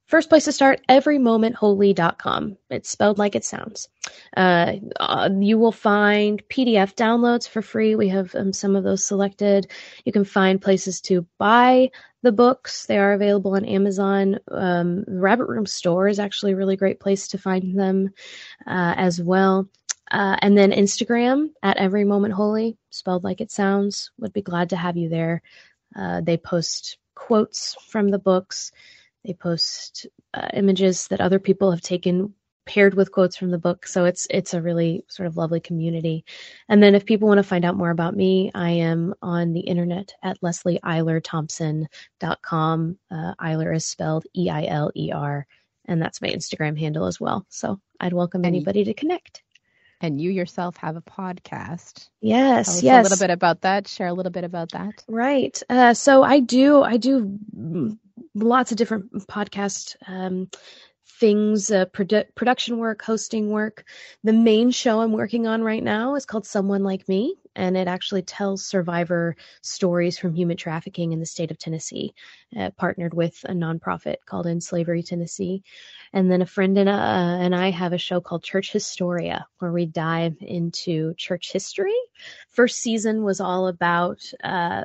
First 0.08 0.30
place 0.30 0.46
to 0.46 0.52
start, 0.52 0.80
everymomentholy.com. 0.88 2.56
It's 2.70 2.88
spelled 2.88 3.18
like 3.18 3.34
it 3.34 3.44
sounds. 3.44 3.90
Uh, 4.34 4.76
uh, 4.98 5.28
you 5.38 5.58
will 5.58 5.70
find 5.70 6.42
PDF 6.48 6.94
downloads 6.94 7.46
for 7.46 7.60
free. 7.60 7.94
We 7.94 8.08
have 8.08 8.34
um, 8.34 8.54
some 8.54 8.74
of 8.74 8.84
those 8.84 9.04
selected. 9.04 9.70
You 10.06 10.12
can 10.12 10.24
find 10.24 10.62
places 10.62 11.02
to 11.02 11.26
buy 11.36 11.90
the 12.22 12.32
books. 12.32 12.86
They 12.86 12.96
are 12.96 13.12
available 13.12 13.54
on 13.54 13.66
Amazon. 13.66 14.38
Um, 14.50 15.04
Rabbit 15.06 15.46
Room 15.46 15.66
Store 15.66 16.08
is 16.08 16.18
actually 16.18 16.52
a 16.52 16.56
really 16.56 16.76
great 16.76 17.00
place 17.00 17.28
to 17.28 17.38
find 17.38 17.78
them 17.78 18.08
uh, 18.66 18.94
as 18.96 19.20
well. 19.20 19.68
Uh, 20.10 20.38
and 20.40 20.56
then 20.56 20.72
Instagram 20.72 21.50
at 21.62 21.76
Every 21.76 22.04
Moment 22.04 22.32
Holy, 22.32 22.78
spelled 22.88 23.24
like 23.24 23.42
it 23.42 23.50
sounds. 23.50 24.10
Would 24.18 24.32
be 24.32 24.40
glad 24.40 24.70
to 24.70 24.76
have 24.76 24.96
you 24.96 25.10
there. 25.10 25.42
Uh, 25.94 26.22
they 26.22 26.38
post 26.38 26.96
quotes 27.14 27.76
from 27.90 28.08
the 28.08 28.18
books 28.18 28.72
they 29.28 29.34
post 29.34 30.08
uh, 30.34 30.48
images 30.54 31.06
that 31.08 31.20
other 31.20 31.38
people 31.38 31.70
have 31.70 31.82
taken 31.82 32.32
paired 32.64 32.94
with 32.94 33.12
quotes 33.12 33.36
from 33.36 33.50
the 33.50 33.58
book. 33.58 33.86
So 33.86 34.06
it's 34.06 34.26
it's 34.30 34.54
a 34.54 34.62
really 34.62 35.04
sort 35.08 35.26
of 35.26 35.36
lovely 35.36 35.60
community. 35.60 36.24
And 36.68 36.82
then 36.82 36.94
if 36.94 37.04
people 37.06 37.28
want 37.28 37.38
to 37.38 37.42
find 37.42 37.64
out 37.64 37.76
more 37.76 37.90
about 37.90 38.16
me, 38.16 38.50
I 38.54 38.70
am 38.70 39.14
on 39.22 39.52
the 39.52 39.60
internet 39.60 40.14
at 40.22 40.40
leslieeilerthompson.com. 40.40 42.98
Uh, 43.10 43.34
Eiler 43.40 43.76
is 43.76 43.84
spelled 43.84 44.24
E-I-L-E-R, 44.36 45.46
and 45.86 46.02
that's 46.02 46.22
my 46.22 46.28
Instagram 46.28 46.78
handle 46.78 47.06
as 47.06 47.20
well. 47.20 47.46
So 47.48 47.80
I'd 48.00 48.12
welcome 48.12 48.44
and 48.44 48.54
anybody 48.54 48.80
you, 48.80 48.84
to 48.86 48.94
connect. 48.94 49.42
And 50.00 50.20
you 50.20 50.30
yourself 50.30 50.76
have 50.76 50.96
a 50.96 51.02
podcast. 51.02 52.08
Yes, 52.20 52.82
yes. 52.82 53.00
A 53.00 53.02
little 53.10 53.26
bit 53.26 53.32
about 53.32 53.62
that. 53.62 53.88
Share 53.88 54.08
a 54.08 54.12
little 54.12 54.30
bit 54.30 54.44
about 54.44 54.70
that. 54.72 55.02
Right. 55.08 55.60
Uh, 55.68 55.94
so 55.94 56.22
I 56.22 56.40
do. 56.40 56.82
I 56.82 56.98
do 56.98 57.38
lots 58.34 58.70
of 58.70 58.78
different 58.78 59.12
podcast 59.28 59.96
um, 60.06 60.48
things 61.18 61.70
uh, 61.70 61.86
produ- 61.86 62.26
production 62.34 62.78
work 62.78 63.02
hosting 63.02 63.50
work. 63.50 63.84
The 64.24 64.32
main 64.32 64.70
show 64.70 65.00
i'm 65.00 65.12
working 65.12 65.46
on 65.46 65.62
right 65.62 65.82
now 65.82 66.14
is 66.14 66.26
called 66.26 66.46
someone 66.46 66.82
like 66.82 67.08
me 67.08 67.34
and 67.56 67.76
it 67.76 67.88
actually 67.88 68.22
tells 68.22 68.64
survivor 68.64 69.34
stories 69.62 70.18
from 70.18 70.34
human 70.34 70.56
trafficking 70.56 71.12
in 71.12 71.18
the 71.18 71.26
state 71.26 71.50
of 71.50 71.58
tennessee 71.58 72.14
uh, 72.56 72.70
partnered 72.76 73.14
with 73.14 73.44
a 73.48 73.52
nonprofit 73.52 74.16
called 74.26 74.46
End 74.46 74.62
Slavery 74.62 75.02
Tennessee. 75.02 75.62
And 76.12 76.30
then 76.30 76.40
a 76.40 76.46
friend 76.46 76.78
and, 76.78 76.88
uh, 76.88 76.92
and 76.92 77.54
i 77.54 77.70
have 77.70 77.92
a 77.92 77.98
show 77.98 78.20
called 78.20 78.44
church 78.44 78.72
historia 78.72 79.46
where 79.58 79.72
we 79.72 79.86
dive 79.86 80.36
into 80.40 81.14
church 81.14 81.52
history. 81.52 81.96
First 82.48 82.78
season 82.78 83.24
was 83.24 83.40
all 83.40 83.68
about 83.68 84.20
uh, 84.42 84.84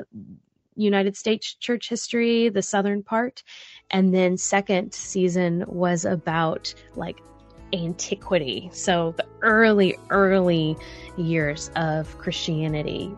United 0.76 1.18
States 1.18 1.56
church 1.56 1.90
history, 1.90 2.50
the 2.50 2.62
southern 2.62 3.04
part. 3.04 3.44
And 3.92 4.14
then 4.14 4.38
second 4.38 4.94
season 4.94 5.64
was 5.68 6.06
about 6.06 6.74
like 6.96 7.20
antiquity. 7.74 8.70
So 8.72 9.14
the 9.18 9.26
early, 9.42 9.98
early 10.10 10.78
years 11.18 11.70
of 11.76 12.18
Christianity. 12.18 13.12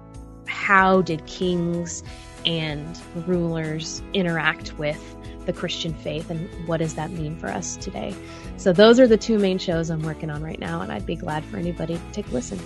How 0.47 1.01
did 1.01 1.25
kings 1.25 2.03
and 2.45 2.99
rulers 3.27 4.01
interact 4.13 4.77
with 4.77 5.15
the 5.45 5.53
Christian 5.53 5.93
faith 5.93 6.29
and 6.29 6.49
what 6.67 6.77
does 6.77 6.95
that 6.95 7.11
mean 7.11 7.37
for 7.37 7.47
us 7.47 7.77
today? 7.77 8.15
So 8.57 8.71
those 8.71 8.99
are 8.99 9.07
the 9.07 9.17
two 9.17 9.37
main 9.37 9.57
shows 9.57 9.89
I'm 9.89 10.01
working 10.01 10.29
on 10.29 10.43
right 10.43 10.59
now 10.59 10.81
and 10.81 10.91
I'd 10.91 11.05
be 11.05 11.15
glad 11.15 11.43
for 11.45 11.57
anybody 11.57 11.95
to 11.95 12.11
take 12.11 12.27
a 12.27 12.31
listen. 12.31 12.59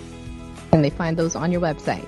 Can 0.70 0.82
they 0.82 0.90
find 0.90 1.16
those 1.16 1.34
on 1.34 1.50
your 1.50 1.60
website? 1.60 2.06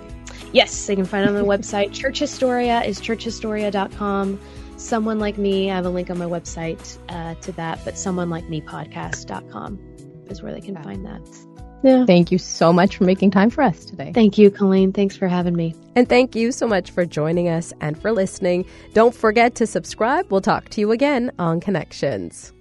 Yes, 0.52 0.86
they 0.86 0.94
can 0.94 1.04
find 1.04 1.24
it 1.24 1.28
on 1.28 1.34
the 1.34 1.44
website. 1.44 1.92
Church 1.92 2.18
Historia 2.18 2.82
is 2.82 3.00
churchhistoria.com. 3.00 4.40
Someone 4.76 5.18
Like 5.18 5.38
Me, 5.38 5.70
I 5.70 5.76
have 5.76 5.86
a 5.86 5.90
link 5.90 6.10
on 6.10 6.18
my 6.18 6.26
website 6.26 6.98
uh, 7.08 7.34
to 7.42 7.52
that, 7.52 7.78
but 7.84 7.96
someone 7.96 8.30
like 8.30 8.48
me 8.48 8.60
podcast.com 8.60 9.78
is 10.28 10.42
where 10.42 10.52
they 10.52 10.60
can 10.60 10.76
find 10.82 11.04
that. 11.06 11.20
Yeah. 11.82 12.06
Thank 12.06 12.30
you 12.30 12.38
so 12.38 12.72
much 12.72 12.96
for 12.96 13.04
making 13.04 13.32
time 13.32 13.50
for 13.50 13.62
us 13.62 13.84
today. 13.84 14.12
Thank 14.12 14.38
you, 14.38 14.50
Colleen. 14.50 14.92
Thanks 14.92 15.16
for 15.16 15.26
having 15.26 15.56
me. 15.56 15.74
And 15.96 16.08
thank 16.08 16.36
you 16.36 16.52
so 16.52 16.66
much 16.66 16.90
for 16.90 17.04
joining 17.04 17.48
us 17.48 17.72
and 17.80 18.00
for 18.00 18.12
listening. 18.12 18.66
Don't 18.92 19.14
forget 19.14 19.56
to 19.56 19.66
subscribe. 19.66 20.30
We'll 20.30 20.40
talk 20.40 20.68
to 20.70 20.80
you 20.80 20.92
again 20.92 21.32
on 21.38 21.60
Connections. 21.60 22.52